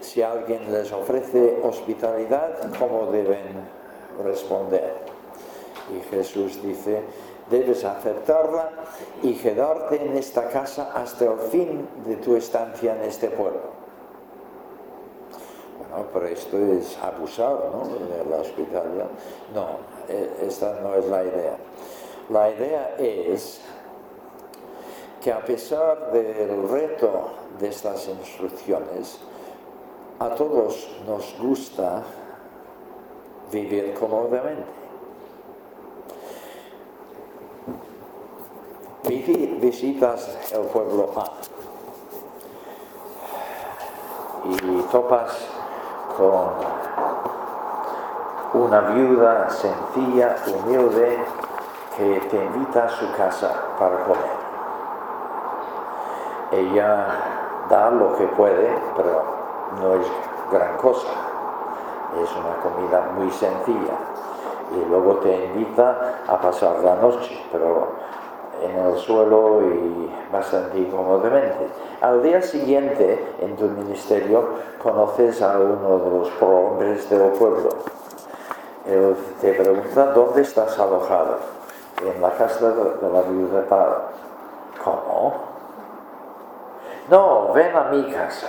[0.01, 3.66] si alguien les ofrece hospitalidad, ¿cómo deben
[4.22, 4.95] responder?
[5.93, 7.03] Y Jesús dice,
[7.51, 8.70] debes aceptarla
[9.22, 13.76] y quedarte en esta casa hasta el fin de tu estancia en este pueblo.
[15.78, 17.88] Bueno, pero esto es abusar ¿no?
[18.28, 19.09] la hospitalidad.
[19.55, 19.66] No,
[20.09, 21.57] e, esta no es la idea.
[22.30, 23.61] La idea es
[25.22, 29.20] que a pesar del reto de estas instrucciones,
[30.18, 32.03] a todos nos gusta
[33.53, 34.86] vivir cómodamente.
[39.07, 41.09] Visitas el pueblo
[44.44, 45.48] y topas
[46.16, 46.50] con
[48.62, 51.18] una viuda sencilla, humilde,
[51.96, 54.46] que te invita a su casa para comer.
[56.50, 57.07] Ella
[57.70, 59.22] da lo que puede, pero
[59.80, 60.07] no es
[60.50, 61.09] gran cosa.
[62.22, 63.94] Es una comida muy sencilla.
[64.72, 68.05] Y luego te invita a pasar la noche, pero
[68.62, 71.68] en el suelo y bastante incómodamente.
[72.00, 74.48] Al día siguiente, en tu ministerio,
[74.82, 77.70] conoces a uno de los prohombres del pueblo.
[78.86, 81.38] Él te pregunta, ¿dónde estás alojado?
[82.04, 83.64] En la casa de la viuda
[84.84, 85.34] ¿Cómo?
[87.11, 88.48] No, ven a mi casa.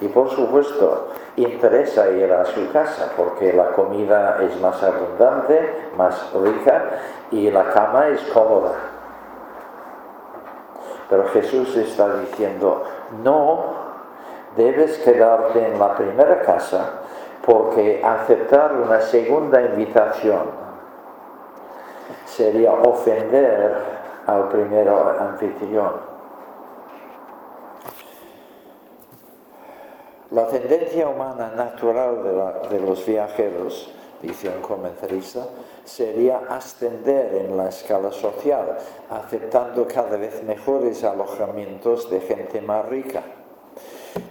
[0.00, 6.32] Y por supuesto, interesa ir a su casa porque la comida es más abundante, más
[6.34, 6.90] rica
[7.30, 8.72] y la cama es cómoda.
[11.08, 12.84] Pero Jesús está diciendo,
[13.22, 13.64] no,
[14.56, 17.00] debes quedarte en la primera casa
[17.44, 20.60] porque aceptar una segunda invitación
[22.26, 23.76] sería ofender
[24.26, 26.09] al primero anfitrión.
[30.30, 32.22] La tendencia humana natural
[32.70, 33.90] de, los viajeros,
[34.22, 35.46] dice un comentarista,
[35.84, 38.78] sería ascender en la escala social,
[39.10, 43.22] aceptando cada vez mejores alojamientos de gente más rica.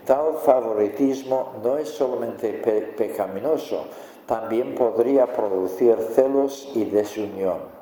[0.06, 2.54] Tal favoritismo no es solamente
[2.98, 3.86] pecaminoso,
[4.26, 7.79] también podría producir celos y desunión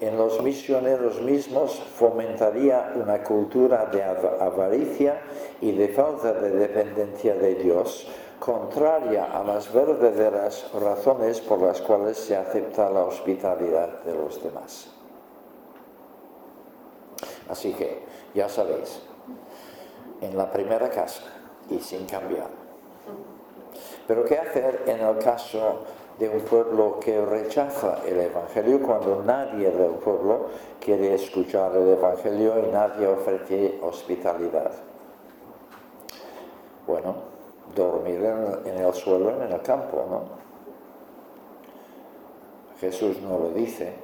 [0.00, 5.20] en los misioneros mismos fomentaría una cultura de avaricia
[5.60, 12.16] y de falta de dependencia de Dios, contraria a las verdaderas razones por las cuales
[12.16, 14.88] se acepta la hospitalidad de los demás.
[17.50, 18.02] Así que,
[18.34, 19.02] ya sabéis,
[20.22, 21.24] en la primera casa
[21.68, 22.48] y sin cambiar.
[24.06, 25.84] Pero ¿qué hacer en el caso
[26.20, 30.48] de un pueblo que rechaza el Evangelio cuando nadie del pueblo
[30.78, 34.70] quiere escuchar el Evangelio y nadie ofrece hospitalidad.
[36.86, 37.14] Bueno,
[37.74, 38.22] dormir
[38.66, 40.24] en el suelo, en el campo, ¿no?
[42.78, 43.94] Jesús no lo dice,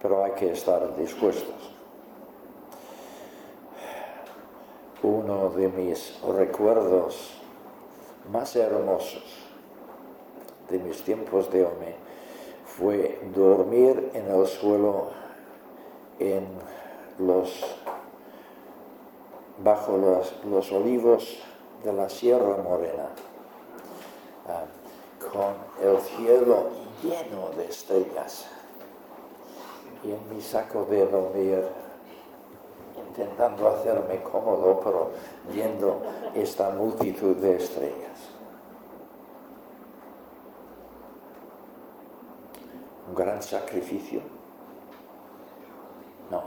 [0.00, 1.74] pero hay que estar dispuestos.
[5.02, 7.40] Uno de mis recuerdos
[8.30, 9.47] más hermosos
[10.70, 11.96] de mis tiempos de hombre
[12.78, 15.08] fue dormir en el suelo
[16.18, 16.46] en
[17.18, 17.64] los,
[19.62, 19.96] bajo
[20.44, 21.38] los, olivos
[21.82, 23.08] de la Sierra Morena,
[24.46, 24.64] ah,
[25.32, 25.54] con
[25.84, 26.68] el cielo
[27.02, 28.46] lleno de estrellas
[30.04, 31.64] y en mi saco de dormir
[33.08, 35.10] intentando hacerme cómodo, pero
[35.52, 36.00] viendo
[36.34, 38.08] esta multitud de estrellas.
[43.07, 44.20] un gran sacrificio.
[46.30, 46.42] No.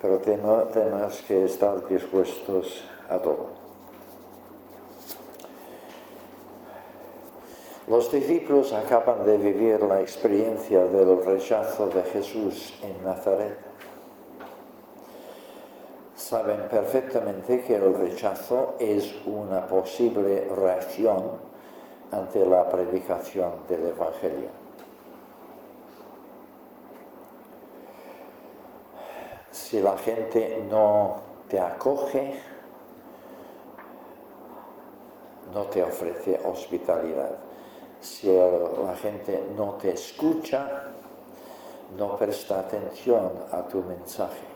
[0.00, 3.58] Pero tenemos que estar dispuestos a todo.
[7.88, 13.56] Los discípulos acaban de vivir la experiencia del rechazo de Jesús en Nazaret.
[16.14, 21.47] Saben perfectamente que el rechazo es una posible reacción
[22.10, 24.48] ante la predicación del Evangelio.
[29.50, 31.16] Si la gente no
[31.48, 32.40] te acoge,
[35.52, 37.36] no te ofrece hospitalidad.
[38.00, 40.84] Si la gente no te escucha,
[41.96, 44.46] no presta atención a tu mensaje.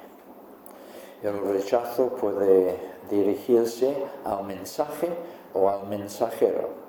[1.22, 2.78] El rechazo puede
[3.10, 3.94] dirigirse
[4.24, 5.08] al mensaje
[5.54, 6.81] o al mensajero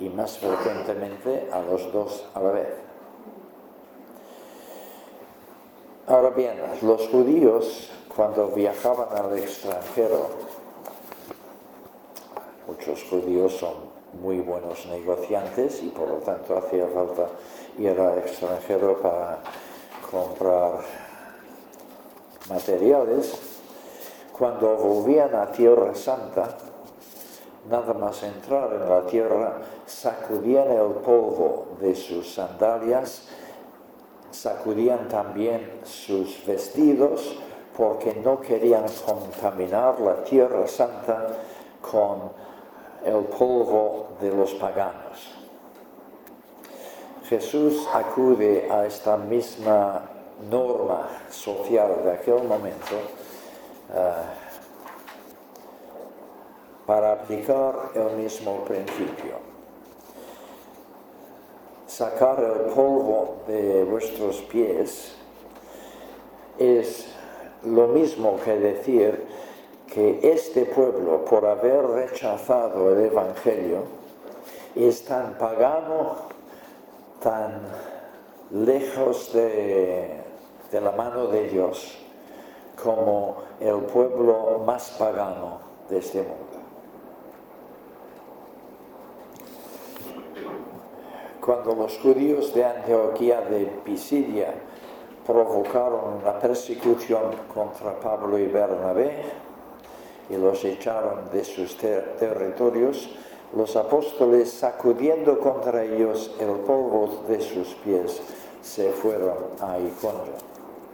[0.00, 2.68] y más frecuentemente a los dos a la vez.
[6.06, 10.28] Ahora bien, los judíos cuando viajaban al extranjero,
[12.66, 13.74] muchos judíos son
[14.20, 17.28] muy buenos negociantes y por lo tanto hacía falta
[17.78, 19.38] ir al extranjero para
[20.10, 20.80] comprar
[22.48, 23.38] materiales.
[24.32, 26.56] Cuando volvían a Tierra Santa,
[27.68, 33.28] nada más entrar en la tierra, sacudían el polvo de sus sandalias
[34.30, 37.36] sacudían también sus vestidos
[37.76, 41.28] porque no querían contaminar la tierra santa
[41.80, 42.30] con
[43.04, 45.34] el polvo de los paganos.
[47.28, 50.02] Jesús acude a esta misma
[50.50, 52.96] norma social de aquel momento
[53.94, 54.12] eh,
[56.88, 59.48] para aplicar el mismo principio
[61.98, 65.16] sacar el polvo de vuestros pies
[66.58, 67.08] es
[67.64, 69.26] lo mismo que decir
[69.92, 73.82] que este pueblo, por haber rechazado el Evangelio,
[74.76, 76.16] es tan pagano,
[77.20, 77.62] tan
[78.52, 80.22] lejos de,
[80.70, 81.98] de la mano de Dios,
[82.80, 85.58] como el pueblo más pagano
[85.88, 86.47] de este mundo.
[91.48, 94.52] Cuando los judíos de Antioquía de Pisidia
[95.26, 97.22] provocaron una persecución
[97.54, 99.22] contra Pablo y Bernabé
[100.28, 103.08] y los echaron de sus territorios,
[103.56, 108.20] los apóstoles, sacudiendo contra ellos el polvo de sus pies,
[108.60, 110.36] se fueron a Iconio.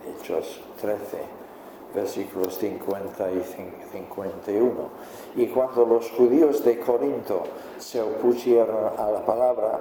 [0.06, 1.18] Hechos 13,
[1.96, 3.42] versículos 50 y
[3.90, 4.72] 51.
[5.34, 7.42] Y cuando los judíos de Corinto
[7.78, 9.80] se opusieron a la palabra,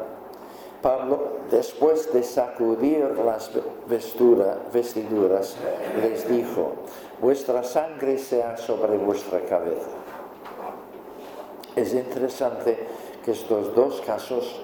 [0.83, 3.49] Pablo, después de sacudir las
[3.87, 5.55] vestiduras,
[6.01, 6.73] les dijo,
[7.21, 9.89] vuestra sangre sea sobre vuestra cabeza.
[11.77, 12.77] Es interesante
[13.23, 14.61] que estos dos casos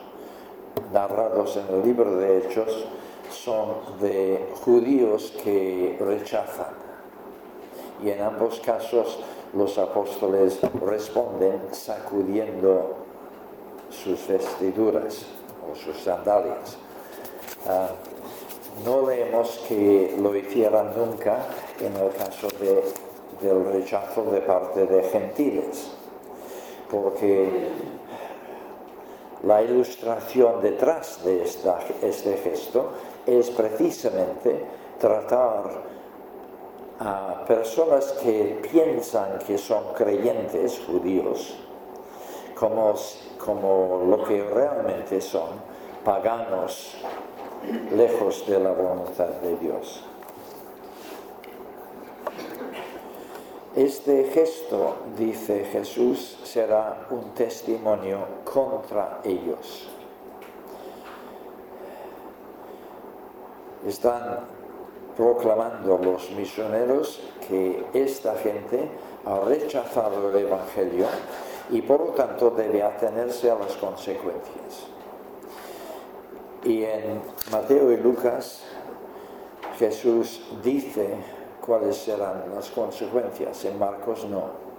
[0.91, 2.85] narrados en el libro de Hechos
[3.31, 6.73] son de judíos que rechazan.
[8.03, 9.19] Y en ambos casos
[9.53, 12.97] los apóstoles responden sacudiendo
[13.89, 15.38] sus vestiduras
[15.75, 16.77] sus sandalias.
[17.67, 17.89] Ah,
[18.85, 21.45] no leemos que lo hicieran nunca
[21.79, 22.47] en el caso
[23.41, 25.91] del rechazo de parte de gentiles,
[26.89, 27.69] porque
[29.43, 32.91] la ilustración detrás de este gesto
[33.25, 34.65] es precisamente
[34.99, 35.83] tratar
[36.99, 41.68] a personas que piensan que son creyentes judíos
[42.59, 42.93] como,
[43.37, 45.49] como lo que realmente son,
[46.03, 46.97] paganos
[47.95, 50.03] lejos de la voluntad de Dios.
[53.75, 59.87] Este gesto, dice Jesús, será un testimonio contra ellos.
[63.87, 64.39] Están
[65.15, 68.89] proclamando los misioneros que esta gente
[69.25, 71.07] ha rechazado el Evangelio
[71.69, 74.87] y por lo tanto debe atenerse a las consecuencias.
[76.63, 78.63] Y en Mateo y Lucas
[79.77, 81.15] Jesús dice
[81.65, 84.69] cuáles serán las consecuencias, en Marcos no.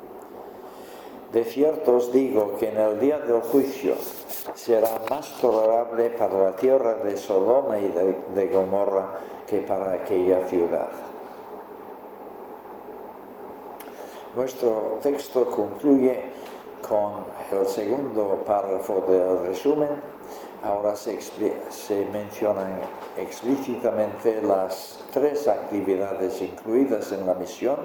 [1.33, 3.95] De cierto os digo que en el día del juicio
[4.55, 10.47] será más tolerable para la tierra de Sodoma y de, de Gomorra que para aquella
[10.49, 10.91] ciudad.
[14.35, 16.40] Nuestro texto concluye
[16.87, 19.89] con el segundo párrafo del resumen,
[20.63, 21.19] ahora se,
[22.13, 22.81] mencionan
[23.17, 27.79] explícitamente las tres actividades incluidas en la misión,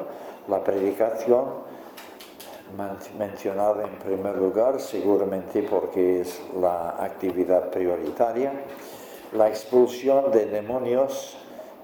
[0.48, 1.46] la predicación,
[3.18, 8.52] mencionada en primer lugar, seguramente porque es la actividad prioritaria,
[9.34, 11.38] la expulsión de demonios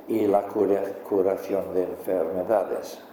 [0.07, 3.10] y la curación de enfermedades.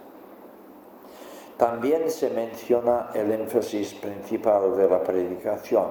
[1.59, 5.87] También se menciona el énfasis principal de la predicación.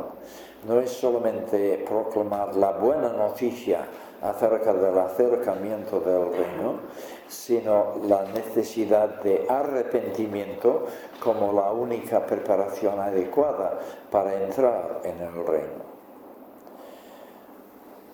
[0.66, 3.86] No es solamente proclamar la buena noticia
[4.22, 6.80] acerca del acercamiento del reino,
[7.28, 10.86] sino la necesidad de arrepentimiento
[11.22, 13.78] como la única preparación adecuada
[14.10, 15.88] para entrar en el reino.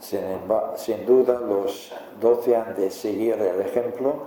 [0.00, 4.24] Sin, duda, los doce han de seguir el ejemplo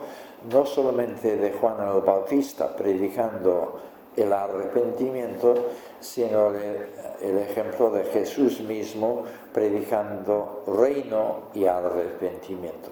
[0.51, 3.79] no solamente de Juan el Bautista predicando
[4.15, 5.53] el arrepentimiento,
[5.99, 9.23] sino el, ejemplo de Jesús mismo
[9.53, 12.89] predicando reino y arrepentimiento.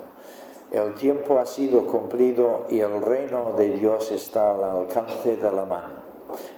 [0.71, 5.65] El tiempo ha sido cumplido y el reino de Dios está al alcance de la
[5.65, 6.05] mano.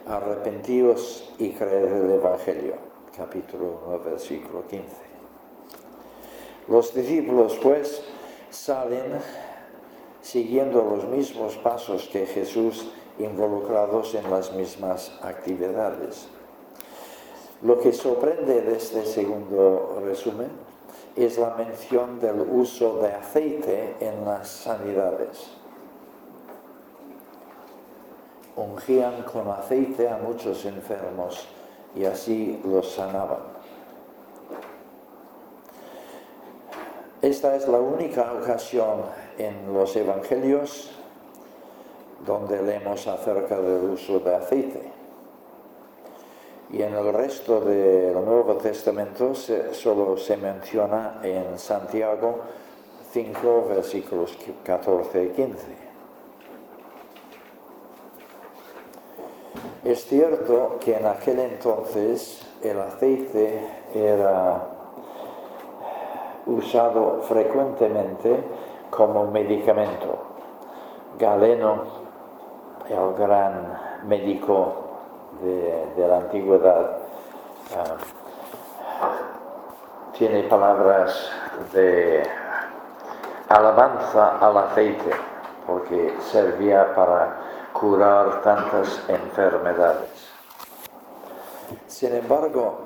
[0.07, 2.75] Arrepentíos y creed el Evangelio.
[3.15, 4.85] Capítulo 1, versículo 15.
[6.67, 8.03] Los discípulos pues
[8.49, 9.13] salen
[10.27, 16.27] siguiendo los mismos pasos que Jesús involucrados en las mismas actividades.
[17.61, 20.49] Lo que sorprende de este segundo resumen
[21.15, 25.47] es la mención del uso de aceite en las sanidades.
[28.57, 31.47] Ungían con aceite a muchos enfermos
[31.95, 33.55] y así los sanaban.
[37.21, 40.91] Esta es la única ocasión en los evangelios
[42.25, 44.81] donde leemos acerca del uso de aceite.
[46.71, 52.39] Y en el resto del Nuevo Testamento solo se menciona en Santiago
[53.11, 55.87] 5 versículos 14 y 15.
[59.85, 63.61] Es cierto que en aquel entonces el aceite
[63.95, 64.67] era
[66.45, 68.43] usado frecuentemente
[68.89, 70.17] como medicamento.
[71.17, 71.83] Galeno,
[72.89, 74.87] el gran médico
[75.41, 76.97] de, la antigüedad
[77.75, 77.97] ah,
[80.17, 81.29] tiene palabras
[81.73, 82.23] de
[83.49, 85.11] alabanza al aceite,
[85.65, 87.37] porque servía para
[87.73, 90.27] curar tantas enfermedades.
[91.87, 92.79] Sin embargo,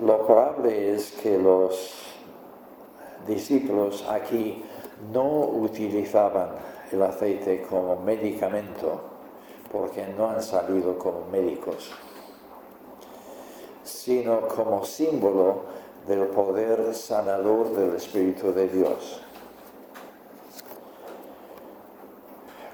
[0.00, 2.14] lo probable es que los
[3.26, 4.64] discípulos aquí
[5.12, 6.50] no utilizaban
[6.92, 9.00] el aceite como medicamento,
[9.70, 11.90] porque no han salido como médicos,
[13.84, 15.62] sino como símbolo
[16.06, 19.22] del poder sanador del Espíritu de Dios.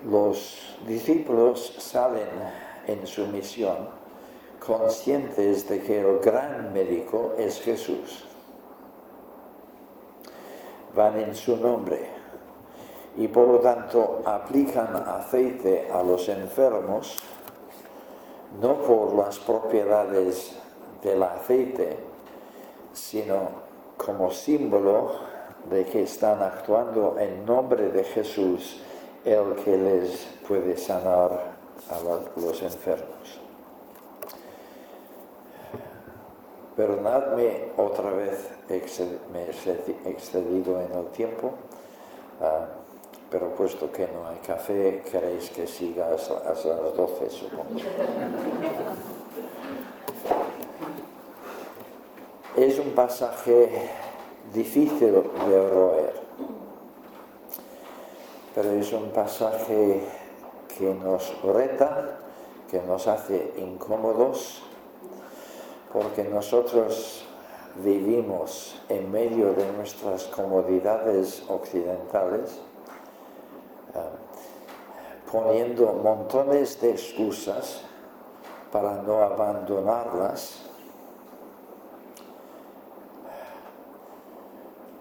[0.05, 2.29] Los discípulos salen
[2.87, 3.89] en su misión
[4.65, 8.25] conscientes de que el gran médico es Jesús.
[10.95, 12.14] Van en su nombre
[13.17, 17.19] y por lo tanto aplican aceite a los enfermos
[18.61, 20.53] no por las propiedades
[21.03, 21.97] del aceite,
[22.93, 23.49] sino
[23.97, 25.13] como símbolo
[25.71, 28.81] de que están actuando en nombre de Jesús,
[29.25, 31.55] el que les puede sanar
[31.91, 33.41] a los enfermos.
[36.77, 38.51] Perdonadme otra vez,
[39.33, 41.53] me he excedido en el tiempo.
[42.41, 42.67] Ah,
[43.35, 47.81] pero puesto que no hay café, queréis que siga hasta, las 12, supongo.
[52.57, 53.91] Es un pasaje
[54.53, 55.15] difícil
[55.49, 56.13] de roer,
[58.55, 60.03] pero es un pasaje
[60.79, 62.21] que nos reta,
[62.71, 64.63] que nos hace incómodos,
[65.93, 67.25] porque nosotros
[67.83, 72.61] vivimos en medio de nuestras comodidades occidentales
[75.35, 77.83] poniendo montones de excusas
[78.71, 80.63] para no abandonarlas.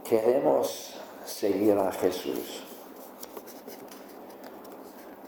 [0.03, 2.63] Queremos seguir a Jesús,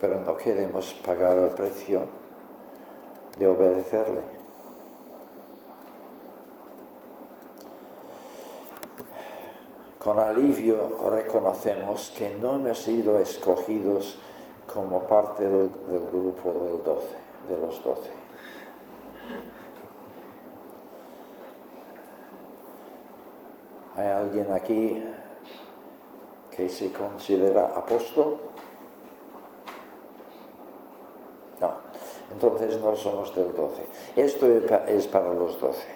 [0.02, 2.08] pero no queremos pagar el precio
[3.38, 4.22] de obedecerle.
[10.00, 14.18] Con alivio reconocemos que no hemos sido escogidos
[14.76, 15.70] como parte del,
[16.12, 17.08] grupo del 12,
[17.48, 18.12] de los doce.
[23.96, 25.02] ¿Hay alguien aquí
[26.52, 28.38] que se considera apóstol?
[31.62, 31.72] No,
[32.34, 33.82] entonces no somos del 12.
[34.18, 34.46] Esto
[34.88, 35.88] es para los 12.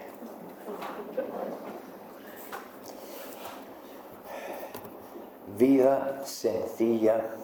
[5.57, 7.39] Vida sencilla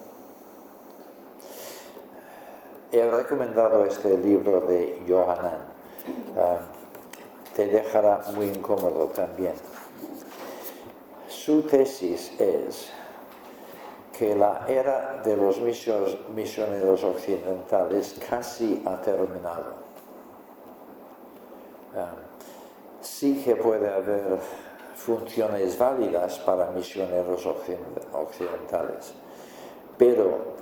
[2.98, 5.60] he recomendado este libro de Johanan.
[6.38, 6.60] Ah,
[7.56, 9.54] te dejará muy incómodo también.
[11.28, 12.90] Su tesis es
[14.18, 19.74] que la era de los misioneros occidentales casi ha terminado.
[21.96, 22.14] Ah,
[23.02, 24.40] sí que puede haber
[24.96, 29.14] funciones válidas para misioneros occidentales,
[29.98, 30.56] pero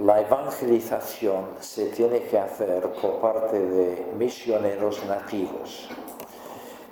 [0.00, 5.88] la evangelización se tiene que hacer por parte de misioneros nativos,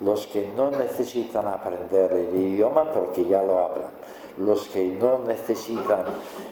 [0.01, 3.91] los que no necesitan aprender el idioma porque ya lo hablan,
[4.39, 6.03] los que no necesitan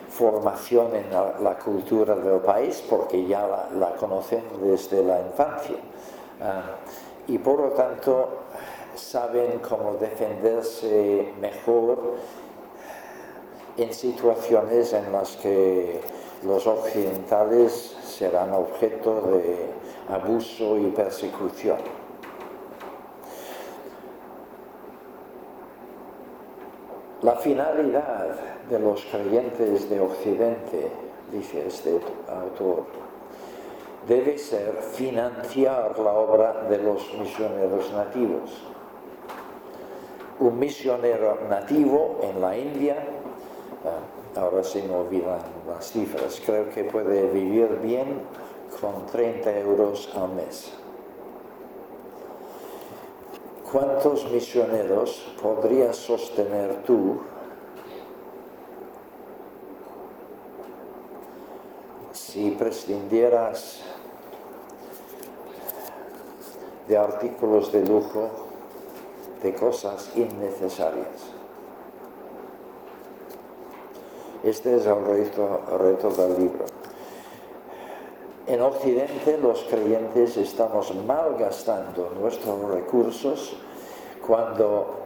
[0.10, 1.10] formación en
[1.44, 5.78] la, cultura del país porque ya la, conocen desde la infancia.
[6.40, 6.76] Ah,
[7.28, 8.30] y por lo tanto
[8.96, 12.16] saben cómo defenderse mejor
[13.78, 16.00] en situaciones en las que
[16.46, 19.70] los occidentales serán objeto de
[20.10, 21.78] abuso y persecución.
[27.22, 28.36] La finalidad
[28.70, 30.92] de los creyentes de Occidente,
[31.32, 32.86] dice este autor,
[34.08, 38.52] debe ser financiar la obra de los misioneros nativos.
[40.40, 42.98] Un misionero nativo en la India,
[44.36, 48.22] ahora se me olvidan las cifras, creo que puede vivir bien
[48.80, 50.74] con 30 euros al mes.
[53.72, 57.22] ¿Cuántos misioneros podrías sostener tú
[62.12, 63.82] si prescindieras
[66.88, 68.30] de artículos de lujo,
[69.42, 71.33] de cosas innecesarias?
[74.44, 76.66] Este es el reto, el reto del libro.
[78.46, 83.56] En Occidente los creyentes estamos malgastando nuestros recursos
[84.26, 85.00] cuando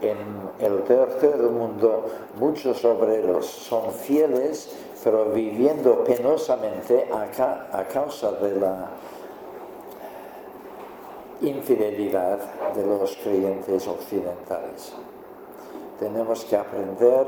[0.00, 0.16] en
[0.58, 2.06] el tercer mundo
[2.38, 8.90] muchos obreros son fieles pero viviendo penosamente a, causa de la
[11.40, 12.38] infidelidad
[12.74, 14.92] de los creyentes occidentales.
[15.98, 17.26] Tenemos que aprender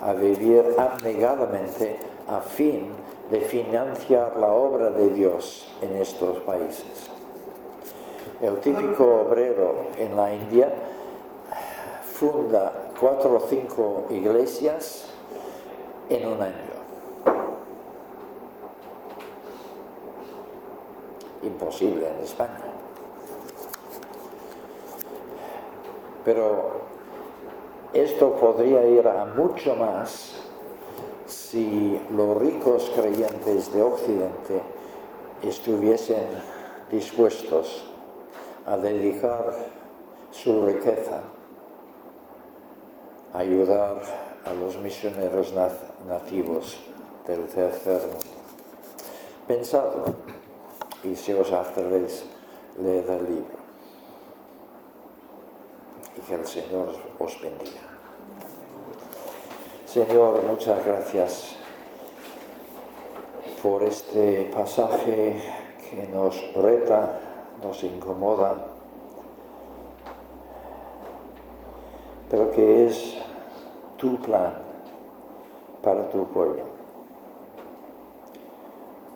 [0.00, 2.92] a vivir abnegadamente a fin
[3.30, 7.10] de financiar la obra de Dios en estos países.
[8.40, 10.72] El típico obrero en la India
[12.04, 15.06] funda cuatro o cinco iglesias
[16.08, 16.76] en un año.
[21.42, 22.60] Imposible en España.
[26.24, 26.95] Pero
[27.92, 30.34] esto podría ir a mucho más
[31.26, 34.62] si los ricos creyentes de Occidente
[35.42, 36.26] estuviesen
[36.90, 37.84] dispuestos
[38.66, 39.54] a dedicar
[40.30, 41.22] su riqueza
[43.32, 44.02] a ayudar
[44.44, 45.52] a los misioneros
[46.06, 46.78] nativos
[47.26, 48.36] del tercer mundo.
[49.46, 50.14] Pensadlo
[51.04, 52.24] y si os atrevéis,
[52.78, 53.65] leed el libro.
[56.26, 57.80] Que el Señor os bendiga.
[59.86, 61.56] Señor, muchas gracias
[63.62, 65.40] por este pasaje
[65.88, 67.20] que nos reta
[67.62, 68.56] nos incomoda,
[72.30, 73.16] pero que es
[73.96, 74.54] tu plan
[75.82, 76.64] para tu pueblo.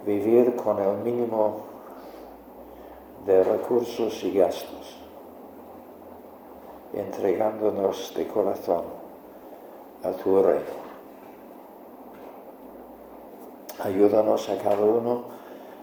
[0.07, 1.61] Vivir con el mínimo
[3.27, 5.00] de recursos y gastos,
[6.93, 8.85] entregándonos de corazón
[10.03, 10.81] a tu reino.
[13.83, 15.25] Ayúdanos a cada uno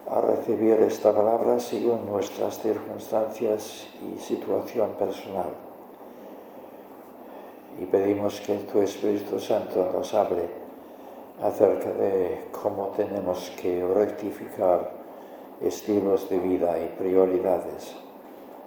[0.09, 5.49] a recibir esta palabra según nuestras circunstancias y situación personal.
[7.79, 10.47] Y pedimos que tu Espíritu Santo nos hable
[11.41, 14.91] acerca de cómo tenemos que rectificar
[15.61, 17.95] estilos de vida y prioridades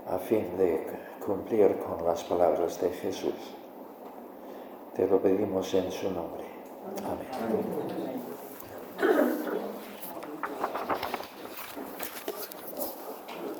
[0.09, 3.55] a fin de cumplir con las palabras de Jesús.
[4.97, 6.45] Te lo pedimos en su nombre.
[7.05, 7.28] Amén.